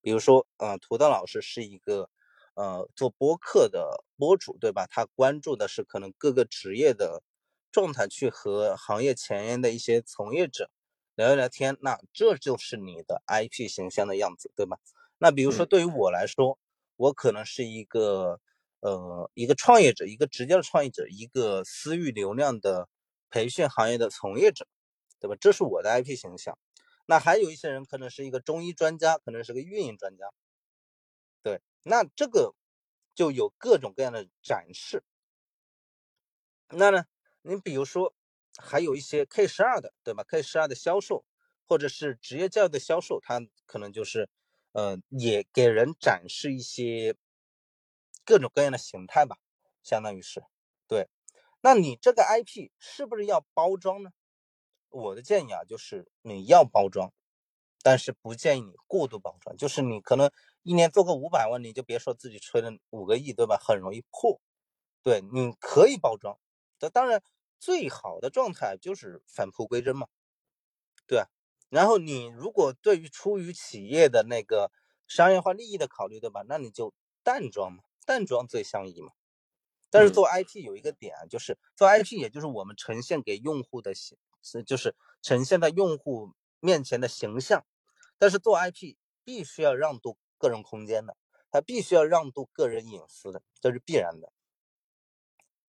[0.00, 2.08] 比如说，呃，土豆老师是一个
[2.54, 4.86] 呃做播客的播主，对吧？
[4.88, 7.22] 他关注的是可能各个职业的
[7.72, 10.70] 状态，去和行业前沿的一些从业者
[11.16, 11.76] 聊一聊天。
[11.80, 14.78] 那这就是你的 IP 形象的样子，对吧？
[15.18, 16.58] 那比如说嗯对于我来说，
[16.96, 18.40] 我可能是一个
[18.80, 22.88] 呃一个创业者，一个直接的创业者，一个私域流量的
[23.30, 24.66] 培训行业的从业者，
[25.20, 25.36] 对吧？
[25.40, 26.58] 这是我的 IP 形象。
[27.06, 30.30] 那还有一些人可能是一个中医专家，可能是个运营专家，
[31.42, 32.54] 对，那这个
[33.14, 35.02] 就有各种各样的展示。
[36.70, 37.04] 那呢，
[37.42, 38.14] 你比如说
[38.58, 41.24] 还有一些 K 十二的，对吧？K 十二的销售，
[41.66, 44.28] 或者是职业教育的销售，他可能就是
[44.72, 47.16] 呃，也给人展示一些
[48.26, 49.38] 各种各样的形态吧，
[49.82, 50.42] 相当于是
[50.86, 51.08] 对。
[51.62, 54.10] 那你这个 IP 是不是要包装呢？
[54.90, 57.12] 我的建议啊，就是你要包装，
[57.82, 59.56] 但是不建议你过度包装。
[59.56, 60.30] 就是你可能
[60.62, 63.56] 一年做个五百万，你就别说自己吹了五个亿，对吧？
[63.56, 64.40] 很容易破。
[65.02, 66.38] 对，你可以包装，
[66.78, 67.22] 这当然
[67.58, 70.08] 最好的状态就是返璞归真嘛。
[71.06, 71.22] 对，
[71.70, 74.70] 然后你如果对于出于企业的那个
[75.06, 76.42] 商业化利益的考虑，对吧？
[76.48, 79.12] 那你就淡装嘛，淡装最相宜嘛。
[79.90, 83.94] 但是做 IP 有一个点，就是做 IP，也就是我们呈现给用户的
[84.66, 87.64] 就是呈现在用户面前的形象。
[88.18, 91.16] 但是做 IP 必须要让渡个人空间的，
[91.50, 94.32] 它必须要让渡个人隐私的，这是必然的。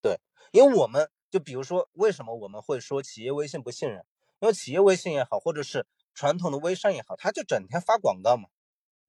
[0.01, 0.19] 对，
[0.51, 4.05] 因为我们就比如说，为什么我们会说企业微信不信任？
[4.39, 8.49] 因为企业微信也好，或者是传统的微商也好，他就整天发广告嘛，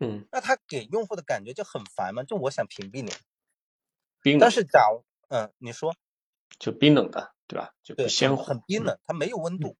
[0.00, 3.12] 嗯，那他给用户的感觉就很烦嘛，就我想屏蔽你。
[4.20, 5.94] 冰冷但是假如，嗯，你说，
[6.58, 7.74] 就冰冷的，对吧？
[7.82, 9.76] 就不对，鲜活，很很冰冷，它没有温度。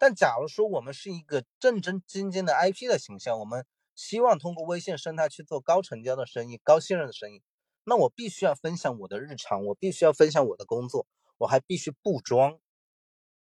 [0.00, 7.40] 但假如说我们是一个正正经经的 IP 的形象，我们希望通过微信生态去做高成交的生意、高信任的生意，
[7.84, 11.06] 那我必须要分享我的日常，我必须要分享我的工作，
[11.38, 12.58] 我还必须不装，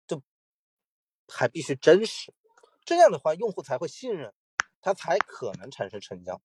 [0.08, 0.24] 就
[1.28, 2.34] 还必须真实。
[2.86, 4.34] 这样的话，用户才会信任，
[4.82, 6.42] 他才可能产生成交。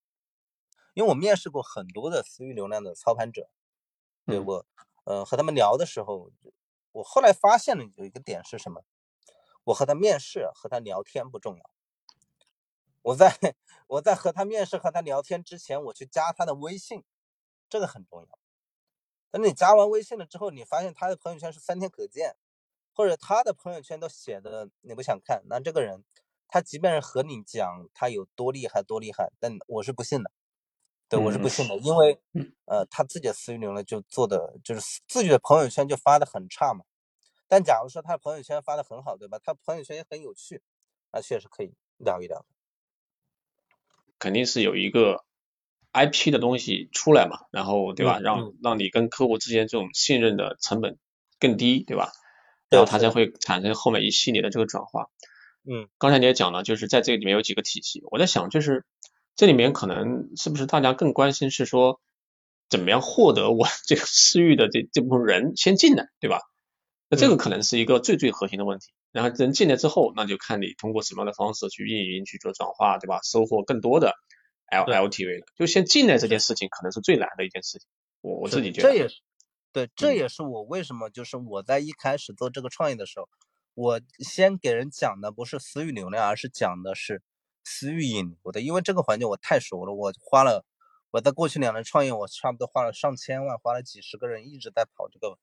[0.95, 3.49] 因为我面试过很多的私域流量的操盘者，
[4.27, 4.67] 对嗯我，
[5.05, 6.31] 呃，和他们聊的时候，
[6.93, 8.83] 我后来发现了有一个点是什么？
[9.65, 11.71] 我和他面试和他聊天不重要，
[13.03, 13.31] 我在
[13.87, 17.05] 我在和他面试和他聊天之前，我去加他的微信，
[17.69, 18.39] 这个很重要。
[19.31, 22.37] 等你加完微信了之后，你发现他的朋友圈是三天可见，
[22.95, 26.03] 或者他的朋友圈都写的你不想看，那这个人
[26.49, 30.31] 他即便是和你讲他有多厉害多厉害，但我是不信的。
[31.09, 36.85] 对，我是不信的，因为嗯呃，他自己的私域流量就做的就是自己的朋友圈就发的很差嘛。
[37.49, 39.39] 但假如说他的朋友圈发的很好，对吧？
[39.43, 40.61] 他朋友圈也很有趣，
[41.13, 42.45] 那确实可以聊一聊。
[44.19, 45.25] 肯定是有一个
[45.93, 48.19] IP 的东西出来嘛，然后对吧？
[48.19, 50.99] 嗯让让你跟客户之间这种信任的成本
[51.41, 52.13] 更低，对吧？
[52.69, 55.09] 然后它才会产生后面一系列的这个转化。
[55.65, 58.85] 嗯，刚才你也讲了，就是在这个里面有几个体系，我在想，就是
[59.39, 62.01] 这里面可能是不是大家更关心是说，
[62.69, 66.41] 怎么样获得我 这个私域的这这部分人先进来，对吧？
[67.09, 68.89] 那这个嗯可能是一个最最核心的问题。
[69.13, 73.21] 然后人进来之后，那就看你通过什么样的方式去运营、去做转化，对吧？
[73.23, 74.13] 收获更多的
[74.73, 77.87] L LTV 了，就先进来这件事情可能是最难的一件事情。
[78.23, 79.21] 我我自己觉得，这也是
[79.73, 83.29] 对，这嗯也是我为什么就是我在一开始做这个创业的时候，
[83.75, 87.23] 我先给人讲的不是私域流量，而是讲的是
[87.69, 90.65] 私域引流的，因为这个环节我太熟了，我花了
[91.11, 95.39] 我在过去两年创业，我差不多花了上千万，花了几十个人一直在跑这个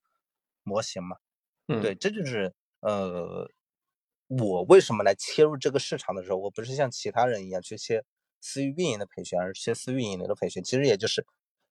[0.63, 1.17] 模型嘛。
[1.67, 3.49] 嗯，对，这就是呃，
[4.27, 8.03] 我为什么来切入这个市场的时候，我不是像其他人一样去切
[8.41, 10.63] 私域运营的培训，而是切私域引流的培训。
[10.63, 11.25] 其实也就是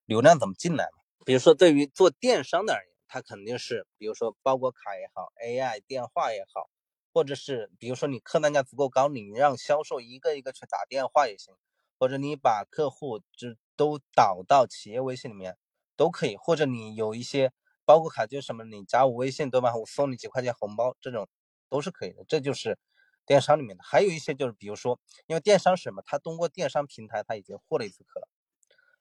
[0.06, 1.02] 流量怎么进来嘛。
[1.26, 6.68] 比如说，对于做电商的而言，它肯定是，比如说包裹卡也好，AI 电话也好，
[7.14, 11.54] 或者是比如说你客单价足够高，你让销售一个一个去打电话也行，
[11.96, 15.56] 或者你把客户就都导到企业微信里面
[15.96, 17.52] 都可以，或者你有一些
[17.84, 19.76] 包括卡，就是什么你加我微信对吧？
[19.76, 21.28] 我送你几块钱红包，这种
[21.68, 22.76] 都是可以的，这就是
[23.24, 23.84] 电商里面的。
[23.84, 24.98] 还有一些就是比如说，
[25.28, 28.28] 因为电商是什么，他通过电商平台他已经获了一次客了。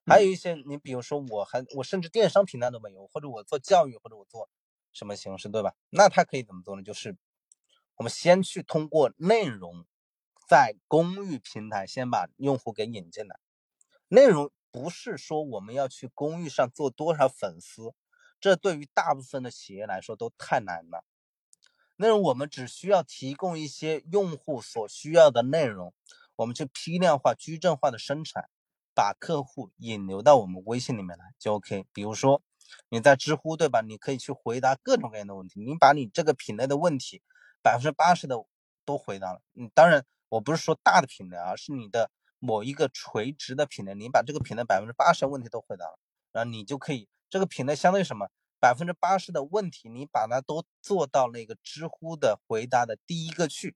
[0.05, 4.49] 还有一些，你比如说，我还我甚至电商平台都没有，或者我做教育，或者我做
[4.91, 5.73] 什么形式，对吧？
[5.89, 6.83] 那他可以怎么做呢？
[6.83, 7.15] 就是
[7.95, 9.85] 我们先去通过内容，
[10.47, 13.39] 在公域平台先把用户给引进来。
[14.07, 17.93] 内容不是说我们要去公域上做多少粉丝，
[18.39, 21.05] 这对于大部分的企业来说都太难了。
[21.95, 25.93] 内容我们只需要提供一些用户所需要的内容，
[26.37, 28.49] 我们去批量化、矩阵化的生产。
[28.95, 31.87] 把客户引流到我们微信里面来就 OK。
[31.93, 32.43] 比如说
[32.89, 33.81] 你在知乎对吧？
[33.81, 37.23] 你可以去回答各种各样的问题，你把你这个品类的问题
[37.63, 38.35] 百分之八十的
[38.85, 39.41] 都回答了。
[39.55, 45.97] 嗯，当然我不是说大的品类，而是你的某一个垂直的品类，你把这个品类百分之八十的问题都回答了，
[46.31, 48.29] 然后你就可以这个品类相当于什么？
[48.59, 53.75] 百分之八十的问题你把它都做到那个知乎的回答的第一个去，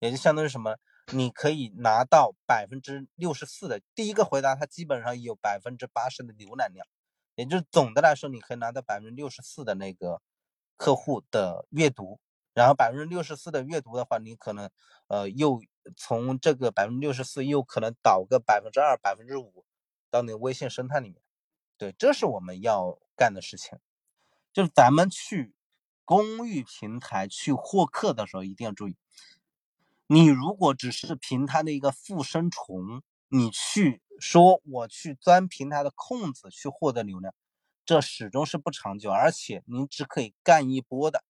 [0.00, 0.76] 也就相当于什么？
[1.12, 6.86] 你可以拿到百分之六十四的第一个回答，它基本上有百分之八十的浏览量，
[7.34, 10.20] 也就是总的来说，你可以拿到百分之六十四的那个
[10.76, 12.20] 客户的阅读，
[12.58, 14.68] 然后百分之六十四的阅读的话，你可能
[15.06, 15.62] 呃又
[15.96, 19.64] 从这个百分之六十四又可能导个百分之二、百分之五
[20.10, 21.22] 到那个微信生态里面，
[21.76, 23.78] 对，这是我们要干的事情，
[24.52, 25.54] 就是咱们去
[26.04, 28.96] 公域平台去获客的时候，一定要注意，
[30.08, 37.32] 你如果只是平台的一个附生虫，你去说我去钻平台的空子去获得流量，
[37.84, 41.22] 这始终是不长久，而且你只可以干一波的。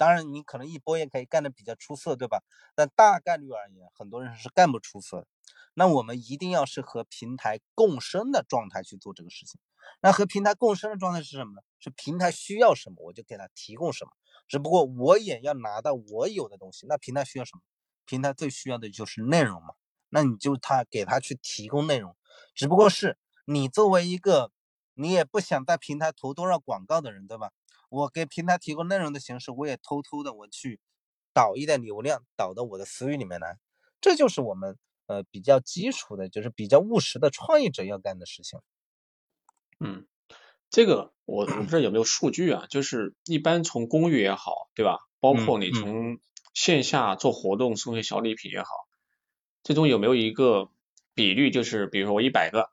[0.00, 2.42] 当然，你可能一波也可以干的比较出色，对吧？
[2.74, 5.26] 但大概率而言，很多人是干不出色的。
[5.74, 9.60] 那我们一定要是和平台共生的状态去做这个事情。
[10.00, 11.60] 那和平台共生的状态是什么呢？
[11.80, 14.12] 是平台需要什么，我就给他提供什么。
[14.48, 16.86] 只不过我也要拿到我有的东西。
[16.88, 17.60] 那平台需要什么？
[18.06, 19.74] 平台最需要的就是内容嘛。
[20.08, 22.16] 那你就他给他去提供内容。
[22.54, 24.50] 只不过是你作为一个，
[24.94, 27.50] 你也不想在平台投多少广告的人，对吧？
[27.90, 30.80] 我给平台提供内容的形式，我也偷偷的我去
[31.34, 33.58] 导一点流量导到我的私域里面来，
[34.00, 38.60] 这就是我们呃比较基础的，就是比较务实的创业者要干的事情。
[39.80, 40.06] 嗯，
[40.70, 44.98] 这个我我不知道有没有数据啊，就是一般从公寓也好，对吧？
[45.18, 46.20] 包括你从
[46.54, 48.68] 线下做活动送些小礼品也好，
[49.64, 50.70] 最终有没有一个
[51.14, 52.70] 比率，就是比如说我一百个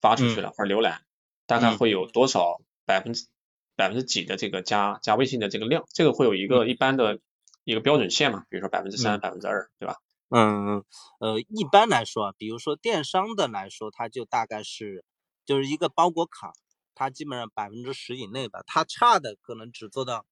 [0.00, 1.06] 发出去了或者浏览，
[1.46, 3.28] 大概会有多少百分之？
[3.76, 7.20] 百分之几的这个加加微信的这个量，这个会有一个一般的
[7.62, 8.44] 一个标准线嘛？
[8.48, 9.96] 比如说百分之三、百分之二，对吧？
[10.28, 10.84] 嗯
[11.20, 15.04] 呃，一般来说，比如说电商的来说，它就大概是
[15.44, 16.52] 就是一个包裹卡，
[16.96, 20.26] 它基本上百分之十以内吧，它差的可能只做到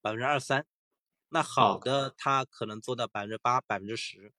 [0.00, 0.64] 百分之二三，
[1.28, 4.32] 那好的它可能做到百分之八、百分之十，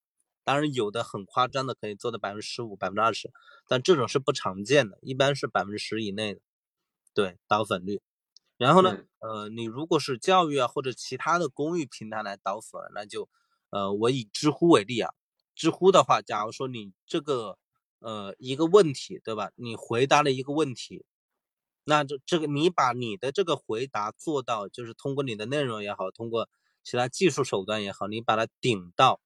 [0.43, 3.31] 当然有的很夸张的可以做到百分之十五、百分之二十，
[3.67, 6.41] 但这种是不常见的，一般是百分之十以内的，
[7.13, 8.01] 对导粉率。
[8.57, 13.27] 然后呢，呃，你如果是教育啊或者其他的公益平台来导粉，那就，
[13.69, 15.13] 呃，我以知乎为例啊，
[15.53, 17.57] 知乎的话，假如说你这个，
[17.99, 19.51] 呃，一个问题，对吧？
[19.55, 21.05] 你回答了一个问题，
[21.83, 26.47] 那这这个你把你的这个回答做到，就是通过你的内容也好，通过
[26.81, 29.19] 其他技术手段也好，你把它顶到，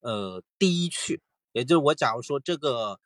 [0.00, 1.20] 呃，第一去，
[1.52, 2.98] 也就是我假如说这个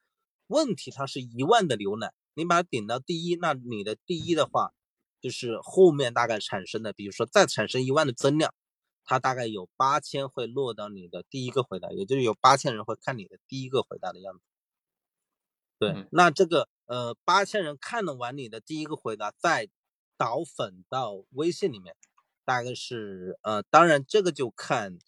[0.46, 4.72] 问题它是一万的浏览，你把它顶到第一，那你的第一的话。
[5.20, 8.54] 就是后面大概产生的，比如说再产生一万的增量，
[9.04, 14.40] 它大概有八千会落到你的第一个回答，也就是有八千人会看你的第一个回答的样子。
[15.78, 19.68] 对，那这个呃八千人看了完你的第一个回答，再
[20.16, 21.94] 导粉到微信里面，
[22.44, 24.98] 大概是呃，当然这个就看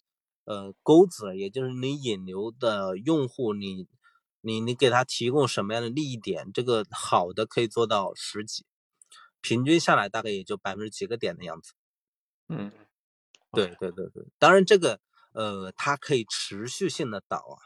[0.45, 3.85] 呃钩子，也就是你引流的用户，你
[4.39, 8.65] 你你给他提供什么样的利益点，这个好的可以做到十几。
[9.41, 11.73] 平均下来大概也就百分之几个点的样子。
[12.47, 12.71] 嗯，
[13.51, 14.99] 对对对对，当然这个
[15.33, 17.57] 呃，它可以持续性的导啊，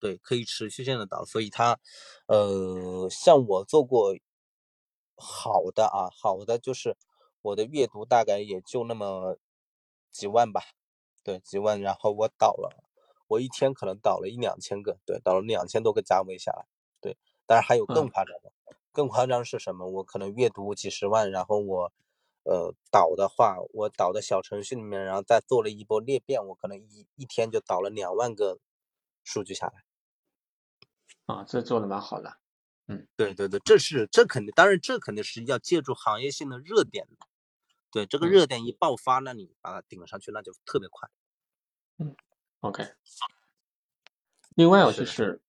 [0.00, 1.78] 对，可以持续性的导，所以它
[2.26, 4.14] 呃，像我做过
[5.16, 6.96] 好的啊，好的就是
[7.40, 9.38] 我的阅读大概也就那么
[10.10, 10.62] 几万吧，
[11.22, 12.84] 对，几万，然后我导了，
[13.28, 16.66] 我一天可能导了一两千个，对，导了两千多个价位下来，
[17.00, 17.16] 对，
[17.46, 18.52] 当然还有更夸张的。
[18.92, 19.86] 更夸张是什么？
[19.88, 21.92] 我可能阅读几十万，然后我，
[22.44, 28.58] 呃，导的话，我导的小程序里面，然后再做了一波裂变，我可能一一天就导了两万个
[29.24, 29.84] 数据下来。
[31.26, 32.36] 啊，这做的蛮好的。
[32.88, 37.26] 嗯，对对对，这是这肯定，当然这肯定是要借助行业性的热点的。
[37.90, 41.08] 对，这个热点一爆发，那你把它顶上去，那就特别快。
[41.98, 42.16] 嗯
[42.60, 42.84] ，OK。
[44.56, 45.40] 另外就是。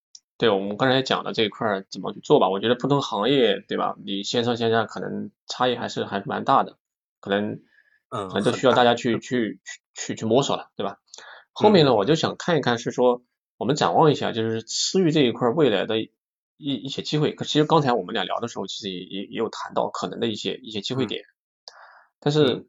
[0.44, 2.50] 对我们刚才讲的这一块怎么去做吧？
[2.50, 3.96] 我觉得不同行业，对吧？
[4.04, 6.78] 你线上线下可能差异还是还是蛮大的，
[7.22, 7.62] 可能
[8.10, 9.62] 嗯，可能都需要大家去去
[9.94, 11.00] 去去摸索了，对吧？
[11.54, 13.24] 后面呢，我就想看一看，是说
[13.56, 16.12] 我们展望一下，就是私域这一块未来的一
[16.58, 17.32] 一些机会。
[17.34, 21.24] 可其实刚才我们俩聊的时候，其实也也也有谈到可能的一些一些机会点，
[22.20, 22.68] 但是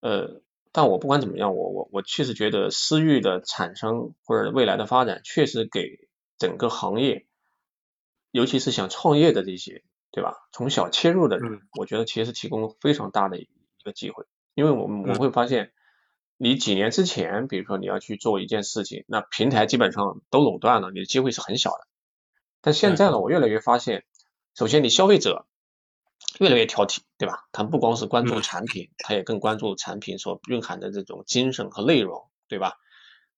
[0.00, 6.08] 呃，但我不管怎么样，我我我确实觉得私域的产生或者未来的发展，确实给。
[6.40, 7.26] 整个行业，
[8.32, 10.48] 尤其是想创业的这些，对吧？
[10.52, 13.46] 从小切入的人，我觉得其实提供非常大的一
[13.84, 14.24] 个机会。
[14.54, 15.72] 因为我们我会发现，
[16.38, 21.86] 你几年之前，比如说你要去做一件事情，那平台基本上都垄断了，你的机会是很小的。
[22.62, 24.06] 但现在呢，我越来越发现，
[24.54, 25.46] 首先你消费者
[26.38, 27.48] 越来越挑剔，对吧？
[27.52, 32.78] 他不光是关注产品，他也更关注产品所蕴含的这种精神和内容，对吧？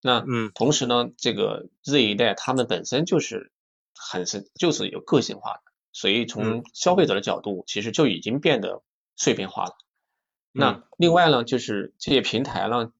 [0.03, 3.53] 那嗯，同时呢，这个 Z 一代他们本身就是
[3.95, 6.65] 很是就是有个性化的，所以从。
[6.75, 8.83] 消费者的角度，其实就已经变得
[9.15, 9.77] 碎片化了。
[10.51, 12.93] 那另外呢，就是这些平台呢，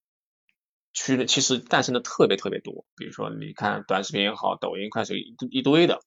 [0.93, 5.99] 去的其实诞生的特别特别多，比如说你看短视频也好，抖音、快手一一堆的，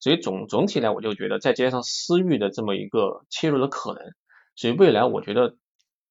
[0.00, 4.02] 所以总总体来我就觉得再加上私域的这么一个切入的可能，
[4.56, 5.56] 所以未来我觉得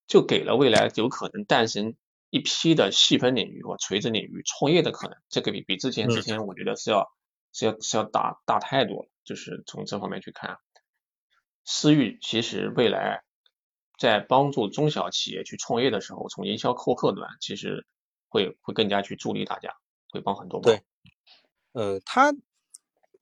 [0.07, 1.95] 就给了未来有可能诞生
[2.29, 5.17] 一批的细分领域或垂直领域创业的可能。
[5.29, 7.11] 这个比比之前之前我觉得是要
[7.51, 9.09] 是要是要大大太多了。
[9.23, 10.57] 就是从这方面去看，
[11.63, 13.23] 私域其实未来
[13.99, 17.85] 在帮助中小企业去创业的时候，从营销获客端其实
[18.27, 19.75] 会会更加去助力大家，
[20.09, 20.63] 会帮很多忙。
[20.63, 20.83] 对，
[21.73, 22.33] 呃，它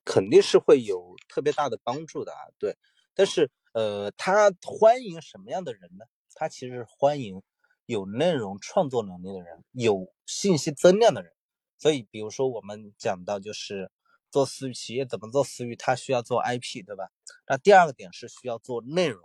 [0.06, 2.40] 肯定是会有特别大的帮助的啊。
[2.58, 2.78] 对，
[3.14, 6.06] 但是呃，他欢迎什么样的人呢？
[6.36, 7.42] 他其实欢迎
[7.88, 11.34] 有内容创作能力的人，有信息增量的人。
[11.80, 13.92] 所以，比如说我们讲到就是。
[14.30, 15.74] 做私域企业怎么做私域？
[15.78, 17.10] 它需要做 IP，对吧？
[17.48, 19.24] 那第二个点是需要做内容，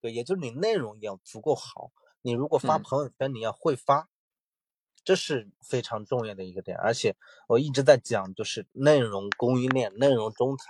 [0.00, 1.90] 对，也就是你内容要足够好。
[2.22, 4.08] 你如果发朋友圈，你要会发，
[5.02, 6.78] 这是非常重要的一个点。
[6.78, 7.16] 而且
[7.48, 10.64] 我一直在讲，就是内容供应链、内容中台，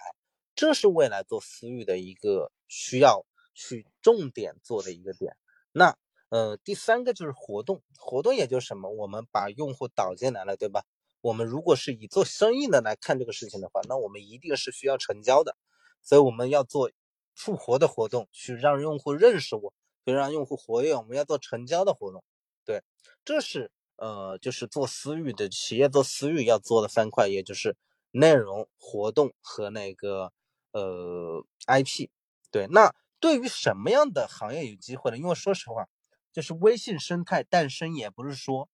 [0.54, 5.36] 这是未来做私域的一个需要去重点做的一个点。
[5.72, 5.94] 那
[6.28, 8.90] 呃，第三个就是活动，活动也就是什么？
[8.90, 10.82] 我们把用户导进来了，对吧？
[11.20, 15.56] 我们如果是以做生意的来看这个事情的话，那我们一定是需要成交的，
[16.02, 16.90] 所以我们要做
[17.34, 19.72] 复活的活动，去让用户认识我，
[20.04, 20.94] 去让用户活跃。
[20.94, 22.22] 我们要做成交的活动，
[22.64, 22.82] 对，
[23.24, 27.76] 这是呃，就是做私域的企业做私域要做的三块，也就是
[28.12, 30.32] 内容、活动和那个
[30.72, 32.08] 呃 IP。
[32.52, 35.16] 对，那对于什么样的行业有机会呢？
[35.18, 35.88] 因为说实话，
[36.36, 38.68] 就是微信生态诞生也不是说。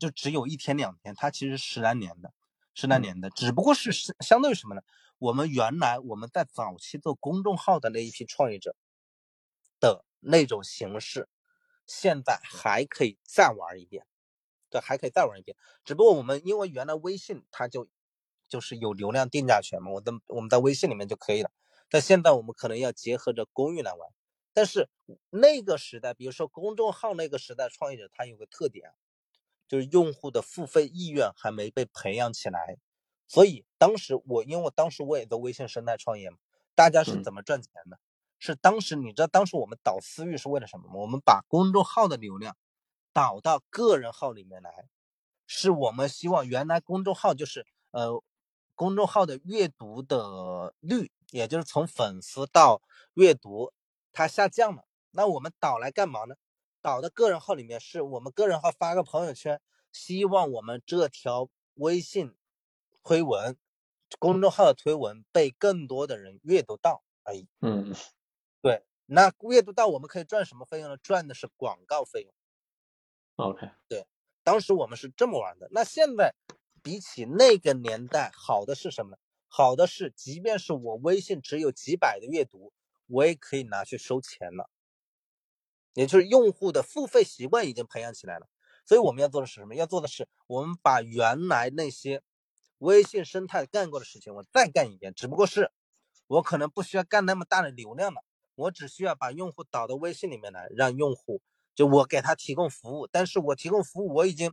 [0.00, 2.34] 就只有一天两天，它其实十来年的，
[2.74, 4.82] 十来年的，只不过是是相对于什么呢？
[5.18, 8.74] 我们原来我们在早期做公众号的那一批创业者
[9.78, 11.28] 的那种形式，
[11.86, 14.04] 现在还可以再玩一遍，
[14.68, 15.56] 对，还可以再玩一遍。
[15.84, 17.88] 只不过我们因为原来微信它就
[18.48, 21.52] 就是有流量定价权嘛，我的我们在微信里面就可以了。
[21.88, 24.10] 但现在我们可能要结合着公域来玩。
[24.56, 24.88] 但是
[25.28, 28.94] 那个时代，比如说公众号那个时代创业者，他有个特点。
[29.68, 32.78] 就是用户的付费意愿还没被培养起来，
[33.26, 36.36] 所以当时我，因为我当时我也在微信生态创业嘛，
[36.76, 37.98] 大家是怎么赚钱的？
[38.38, 40.94] 是当时你知道当时我们导私域是为了什么吗？
[40.94, 42.56] 我们把公众号的流量
[43.12, 44.88] 导到个人号里面来，
[45.48, 48.22] 是我们希望原来公众号就是呃
[48.76, 52.80] 公众号的阅读的率，也就是从粉丝到
[53.14, 53.72] 阅读
[54.16, 56.36] 它下降了，那我们导来干嘛呢？
[56.80, 59.60] 导的个人号里面是我们个人号发个朋友圈，
[59.92, 62.34] 希望我们这条微信
[63.02, 63.58] 推文、
[64.18, 67.46] 公众号的推文被更多的人阅读到而已。
[67.60, 67.94] 嗯，
[68.62, 70.96] 对，那阅读到我们可以赚什么费用呢？
[70.96, 72.32] 赚的是广告费用。
[73.34, 74.06] OK，对，
[74.42, 75.68] 当时我们是这么玩的。
[75.72, 76.34] 那现在
[76.82, 79.18] 比起那个年代，好的是什么呢？
[79.46, 82.72] 好的是，即便是我微信只有几百的阅读，
[83.06, 84.70] 我也可以拿去收钱了。
[85.94, 88.46] 也就是用户的付费习惯已经培养起来了，
[88.84, 89.74] 所以我们要做的是什么？
[89.74, 92.22] 要做的是我们把原来那些
[92.78, 95.14] 微信生态干过的事情，我再干一遍。
[95.14, 95.72] 只不过是
[96.26, 98.22] 我可能不需要干那么大的流量了，
[98.56, 101.40] 我只需要把用户导到微信里面来，让用户
[101.74, 104.52] 就我给他提供服务，但是我提供服务我已经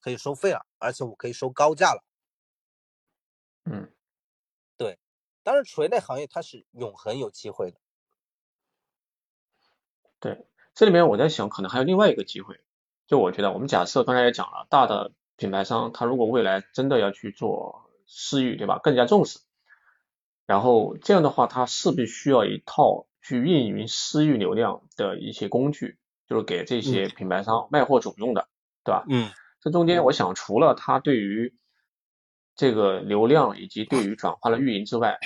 [0.00, 2.02] 可以收费了，而且我可以收高价了。
[3.64, 3.92] 嗯，
[4.78, 4.98] 对，
[5.42, 7.78] 当然垂类行业它是永恒有机会的。
[10.20, 10.46] 对。
[10.74, 12.60] 这里面我在想，可能还有另外一个机会，
[13.08, 18.78] 就我觉得，我们假设刚才也讲了，大的品牌商他如果未来真的要去做私域，对吧？
[18.80, 19.40] 更加重视，
[20.46, 25.98] 然后这样的话，他势必需要一套去运营私域流量的一些工具，
[26.28, 28.46] 就是给这些品牌商卖货主用的，
[28.84, 29.04] 对吧？
[29.08, 29.30] 嗯。
[29.60, 31.56] 这中间我想，除了他对于
[32.54, 35.18] 这个流量以及对于转化的运营之外，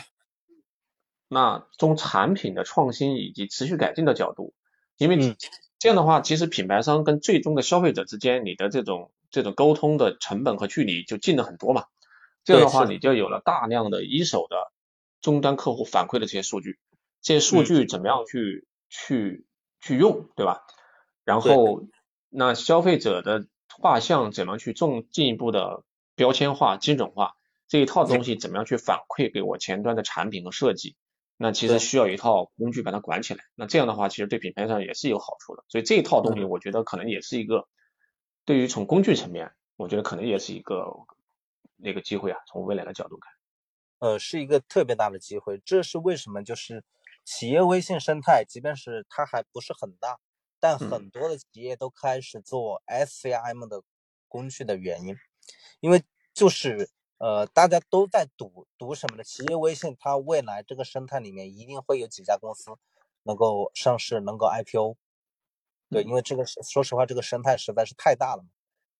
[1.28, 4.54] 那从产品的创新以及持续改进的角度。
[4.96, 5.36] 因为
[5.78, 11.86] 这样的话，其实品牌商跟最终的消费者之间，你的这种这种沟通的成本和距离就近了很多嘛。
[12.44, 14.72] 这样的话，你就有了大量的一手的
[15.20, 16.78] 终端客户反馈的这些数据，
[17.20, 19.46] 这些数据怎么样去去
[19.80, 20.62] 去用，对吧？
[21.24, 21.84] 然后
[22.28, 25.84] 那消费者的画像怎么去重进一步的
[26.14, 27.34] 标签化、精准化，
[27.68, 30.96] 这一套东西怎么样去反馈给我前端的产品和设计？
[31.42, 37.66] 那其实需要一套工具把它管起来，那这样的话其实对品牌上也是有好处的，所以这一套东西我觉得可能也是一个
[38.44, 40.86] 对于从工具层面，我觉得可能也是一个
[41.76, 43.32] 那个机会啊，从未来的角度看，
[43.98, 46.44] 呃，是一个特别大的机会，这是为什么？
[46.44, 46.84] 就是
[47.24, 50.20] 企业微信生态，即便是它还不是很大，
[50.60, 53.82] 但很多的企业都开始做 SCM 的
[54.28, 55.16] 工具的原因，
[55.80, 56.88] 因为就是。
[57.22, 59.22] 呃，大家都在赌赌什么呢？
[59.22, 62.72] 企业微信它未来这个生态里面一定会有几家公司
[63.22, 64.96] 能够上市，能够 IPO。
[65.88, 68.48] 对，因为这个说实话，这个生态实在是太大了嘛，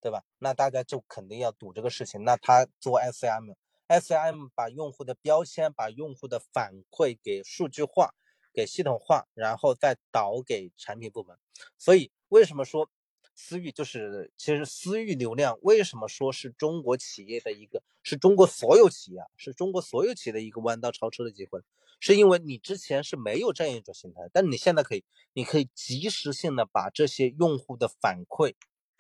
[0.01, 0.23] 对吧？
[0.39, 2.23] 那大家就肯定要赌这个事情。
[2.23, 8.14] 那他做 SCM，SCM 把用户的标签、把用户的反馈给数据化、
[8.55, 11.37] 给系统化，然后再导给产品部门。
[11.77, 12.89] 所以为什么说？
[13.35, 21.61] 私域就是，其实私域流量为什么说是中国企业的一个，是中国所有企业，是中国所有企业的一个弯道超车的机会，
[22.01, 28.55] 是因为你之前是没有这样一种形态，但你现在可以，你可以及时性的把这些用户的反馈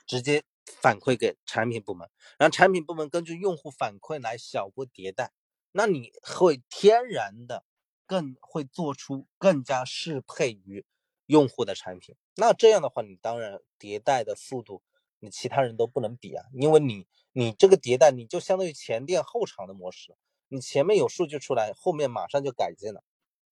[0.06, 5.32] 直接反馈给产品部门，然后产品部门根据用户反馈来小步迭代，
[5.72, 7.64] 那你会天然的
[8.06, 10.84] 更会做出更加适配于。
[11.26, 14.82] 用户的产品，那这样的话，你当然迭代的速度，
[15.22, 20.16] 你其他人都不能比啊，因为你你这个迭代，你就相当于前店后厂的模式，
[20.48, 23.04] 你前面有数据出来，后面马上就改进了，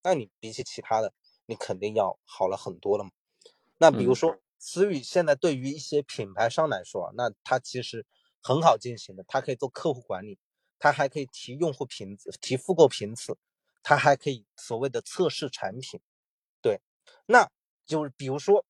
[0.03, 1.15] 那你比起其他的，
[1.47, 3.11] 你肯定要好了很多了嘛。
[3.79, 8.05] 那比如说思域现在对于一些品牌商来说，那它其实
[8.43, 10.39] 很好进行的，它可以做客户管理，
[10.79, 13.39] 它还可以提用户频次、提复购频次，
[13.83, 16.01] 它还可以所谓的测试产品，
[16.61, 16.81] 对，
[17.27, 17.49] 那。
[17.87, 18.65] 就是比如说，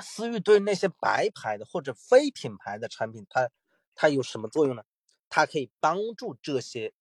[0.00, 3.50] 思域对那些白牌的或者非品牌的产品，它
[3.94, 4.82] 它有什么作用呢？
[5.28, 6.92] 它可以帮助这些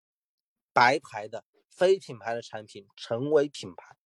[0.73, 3.97] 白牌的非品牌的产品成为品牌，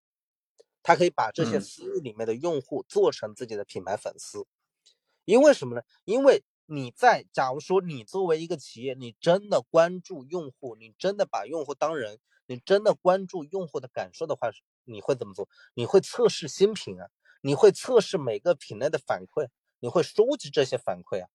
[0.82, 4.46] 它可以把这些私域里面的用户做成自己的品牌粉丝。
[5.24, 5.82] 因为什么呢？
[6.04, 14.50] 因为你在假如说你作为一个企业，你真的关注用户，你真的把用户当人，你真的关注用户的感受的话，
[14.84, 15.48] 你会怎么做？
[15.74, 17.08] 你会测试新品啊。
[17.42, 19.48] 你会测试每个品类的反馈，
[19.80, 21.28] 你会收集这些反馈啊，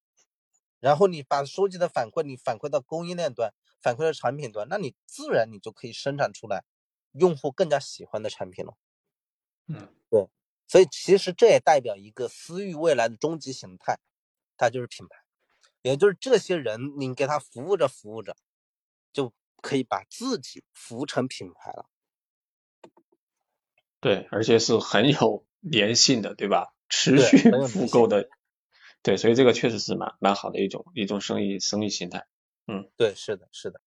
[0.79, 6.63] 然后你把收集的反馈，你反馈到供应链端，反馈到产品端，那你自然你就可以生产出来
[7.11, 8.77] 用户更加喜欢的产品了。
[9.67, 10.29] 嗯，对，
[10.65, 13.99] 所以其实这也代表一个私域未来的终极形态，
[14.55, 15.17] 它就是品牌，
[15.81, 18.37] 也就是这些人你给他服务着服务着，
[19.11, 21.89] 就可以把自己服成品牌了。
[23.99, 25.46] 对，而且是很有。
[25.71, 26.73] 粘性的，对吧？
[26.89, 27.37] 持续
[27.67, 28.29] 复购的，
[29.03, 32.25] 对，所以这个确实是蛮蛮好的一种一种生意生意形态。
[32.65, 33.81] 嗯，对，是的，是的。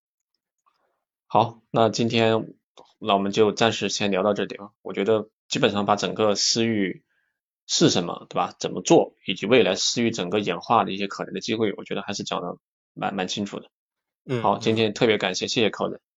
[1.27, 2.53] 好，那今天
[2.99, 4.69] 那我们就暂时先聊到这里啊。
[4.81, 7.03] 我觉得基本上把整个私域
[7.65, 8.53] 是什么，对吧？
[8.59, 12.57] 怎么做，以及未来私域整个演化的一些可能的机会，我觉得还是讲的
[12.93, 13.69] 蛮蛮清楚的。
[14.25, 16.01] 嗯，好，今天特别感谢，谢谢寇人。